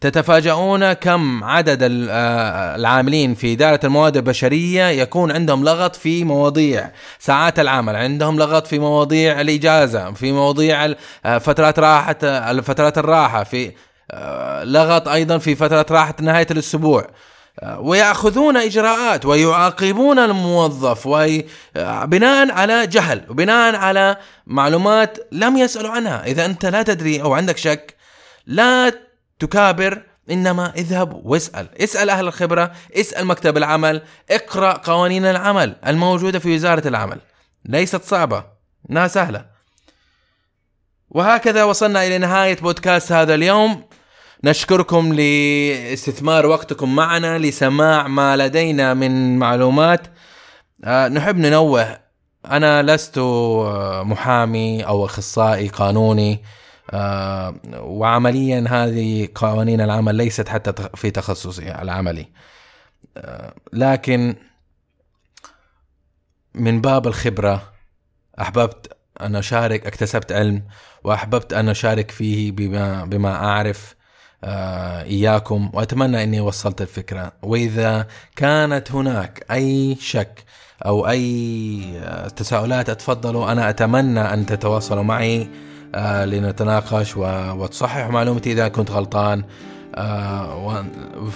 تتفاجؤون 0.02 0.94
كم 0.94 1.44
عدد 1.44 2.08
آه، 2.10 2.76
العاملين 2.76 3.36
في 3.36 3.54
إدارة 3.54 3.80
المواد 3.84 4.18
البشرية 4.18 4.84
يكون 4.84 5.32
عندهم 5.32 5.64
لغط 5.64 5.96
في 5.96 6.24
مواضيع 6.24 6.92
ساعات 7.20 7.60
العمل 7.60 7.96
عندهم 7.96 8.40
لغط 8.40 8.68
في 8.68 8.80
مواضيع 8.80 9.42
الإجازة 9.42 10.12
في 10.12 10.32
مواضيع 10.32 10.94
آه، 11.26 11.38
فترات 11.38 11.80
راحة 11.80 12.14
فترات 12.62 12.98
الراحة 12.98 13.44
في 13.44 13.72
آه، 14.12 14.64
لغط 14.64 15.08
أيضا 15.08 15.38
في 15.38 15.56
فترات 15.56 15.92
راحة 15.92 16.16
نهاية 16.22 16.48
الأسبوع. 16.52 17.08
ويأخذون 17.80 18.58
إجراءات 18.58 19.26
ويعاقبون 19.26 20.20
الموظف 20.20 21.08
بناء 22.04 22.52
على 22.52 22.88
جهل 22.88 23.22
وبناء 23.30 23.76
على 23.76 24.18
معلومات 24.48 25.18
لم 25.32 25.58
يسألوا 25.58 25.92
عنها. 25.92 26.24
إذا 26.26 26.46
أنت 26.46 26.66
لا 26.66 26.84
تدري 26.84 27.22
أو 27.22 27.34
عندك 27.34 27.58
شك 27.58 27.96
لا 28.48 28.92
تكابر 29.42 30.02
إنما 30.32 30.74
اذهب 30.76 31.26
واسأل، 31.26 31.68
اسأل 31.84 32.10
أهل 32.10 32.28
الخبرة، 32.28 32.72
اسأل 32.96 33.26
مكتب 33.26 33.58
العمل، 33.58 34.02
اقرأ 34.32 34.74
قوانين 34.74 35.26
العمل 35.26 35.76
الموجودة 35.88 36.40
في 36.40 36.56
وزارة 36.56 36.88
العمل. 36.88 37.20
ليست 37.66 38.04
صعبة، 38.04 38.44
انها 38.90 39.08
سهلة. 39.08 39.46
وهكذا 41.10 41.64
وصلنا 41.64 42.08
إلى 42.08 42.18
نهاية 42.18 42.58
بودكاست 42.58 43.12
هذا 43.12 43.36
اليوم. 43.36 43.84
نشكركم 44.44 45.14
لاستثمار 45.14 46.46
وقتكم 46.46 46.96
معنا 46.96 47.40
لسماع 47.40 48.08
ما 48.08 48.38
لدينا 48.38 48.94
من 48.94 49.38
معلومات. 49.40 50.02
أه 50.84 51.08
نحب 51.08 51.38
ننوه 51.38 52.00
أنا 52.46 52.84
لست 52.84 53.20
محامي 54.06 54.86
أو 54.86 55.06
أخصائي 55.06 55.68
قانوني 55.68 56.34
آه، 56.34 56.40
وعمليا 57.74 58.66
هذه 58.70 59.30
قوانين 59.36 59.82
العمل 59.82 60.16
ليست 60.16 60.50
حتى 60.50 60.90
في 60.96 61.12
تخصصي 61.12 61.72
العملي. 61.72 62.28
آه، 63.18 63.54
لكن 63.74 64.36
من 66.56 66.82
باب 66.82 67.08
الخبرة 67.08 67.74
أحببت 68.42 68.98
أن 69.22 69.36
أشارك 69.36 69.86
اكتسبت 69.86 70.32
علم 70.32 70.64
وأحببت 71.04 71.54
أن 71.54 71.70
أشارك 71.70 72.12
فيه 72.12 72.52
بما, 72.52 73.06
بما 73.06 73.36
أعرف 73.36 73.96
آه، 74.44 75.04
إياكم 75.04 75.72
وأتمنى 75.74 76.24
أني 76.24 76.40
وصلت 76.42 76.82
الفكرة. 76.82 77.32
وإذا 77.42 78.08
كانت 78.36 78.92
هناك 78.92 79.46
أي 79.52 79.96
شك 79.96 80.44
أو 80.86 81.10
أي 81.10 82.02
تساؤلات 82.36 82.90
أتفضلوا 82.90 83.52
أنا 83.52 83.70
أتمنى 83.70 84.20
أن 84.20 84.46
تتواصلوا 84.46 85.04
معي. 85.04 85.42
آه 85.42 85.71
لنتناقش 86.26 87.18
وتصحح 87.18 88.10
معلومتي 88.10 88.52
إذا 88.52 88.68
كنت 88.68 88.92
غلطان. 88.92 89.44
آه 89.96 90.86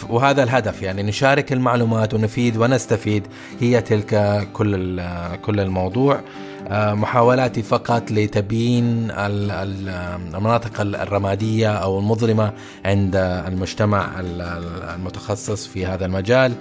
وهذا 0.09 0.43
الهدف 0.43 0.81
يعني 0.81 1.03
نشارك 1.03 1.53
المعلومات 1.53 2.13
ونفيد 2.13 2.57
ونستفيد. 2.57 3.27
هي 3.59 3.81
تلك 3.81 4.47
كل 4.53 5.01
كل 5.41 5.59
الموضوع. 5.59 6.21
آه 6.67 6.93
محاولاتي 6.93 7.61
فقط 7.61 8.11
لتبيين 8.11 9.11
المناطق 9.11 10.81
الرمادية 10.81 11.71
أو 11.73 11.99
المظلمة 11.99 12.53
عند 12.85 13.15
المجتمع 13.47 14.09
المتخصص 14.19 15.67
في 15.67 15.85
هذا 15.85 16.05
المجال 16.05 16.53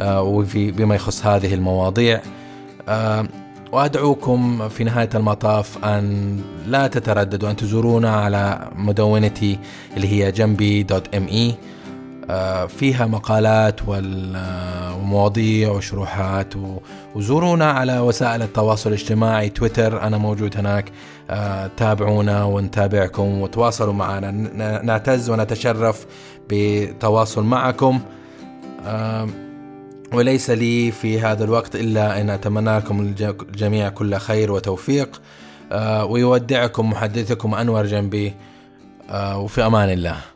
آه، 0.00 0.22
وفي 0.22 0.70
بما 0.70 0.94
يخص 0.94 1.26
هذه 1.26 1.54
المواضيع. 1.54 2.20
آه، 3.72 3.76
وأدعوكم 3.76 4.68
في 4.68 4.84
نهاية 4.84 5.08
المطاف 5.14 5.84
أن 5.84 6.40
لا 6.66 6.86
تترددوا 6.86 7.50
أن 7.50 7.56
تزورونا 7.56 8.10
على 8.10 8.70
مدونتي 8.76 9.58
اللي 9.96 10.08
هي 10.08 10.32
جنبي 10.32 10.82
دوت 10.82 11.14
ام 11.14 11.26
اي 11.26 11.54
آه، 12.30 12.66
فيها 12.66 13.06
مقالات 13.06 13.80
ومواضيع 13.88 15.70
وشروحات 15.70 16.54
وزورونا 17.14 17.70
على 17.70 17.98
وسائل 17.98 18.42
التواصل 18.42 18.90
الاجتماعي. 18.90 19.48
تويتر 19.48 20.02
أنا 20.02 20.18
موجود 20.18 20.56
هناك. 20.56 20.92
آه، 21.30 21.70
تابعونا 21.76 22.44
ونتابعكم 22.44 23.40
وتواصلوا 23.40 23.92
معنا. 23.92 24.30
نعتز 24.82 25.30
ونتشرف 25.30 26.06
بتواصل 26.48 27.44
معكم. 27.44 28.00
وليس 30.12 30.50
لي 30.50 30.90
في 30.90 31.20
هذا 31.20 31.44
الوقت 31.44 31.76
إلا 31.76 32.20
أن 32.20 32.30
أتمنى 32.30 32.76
لكم 32.76 33.14
الجميع 33.20 33.88
كل 33.88 34.16
خير 34.16 34.52
وتوفيق. 34.52 35.22
آه، 35.72 36.04
ويودعكم 36.04 36.90
محدثكم 36.90 37.54
أنور 37.54 37.86
جنبي. 37.86 38.34
آه، 39.10 39.38
وفي 39.38 39.66
أمان 39.66 39.90
الله. 39.90 40.35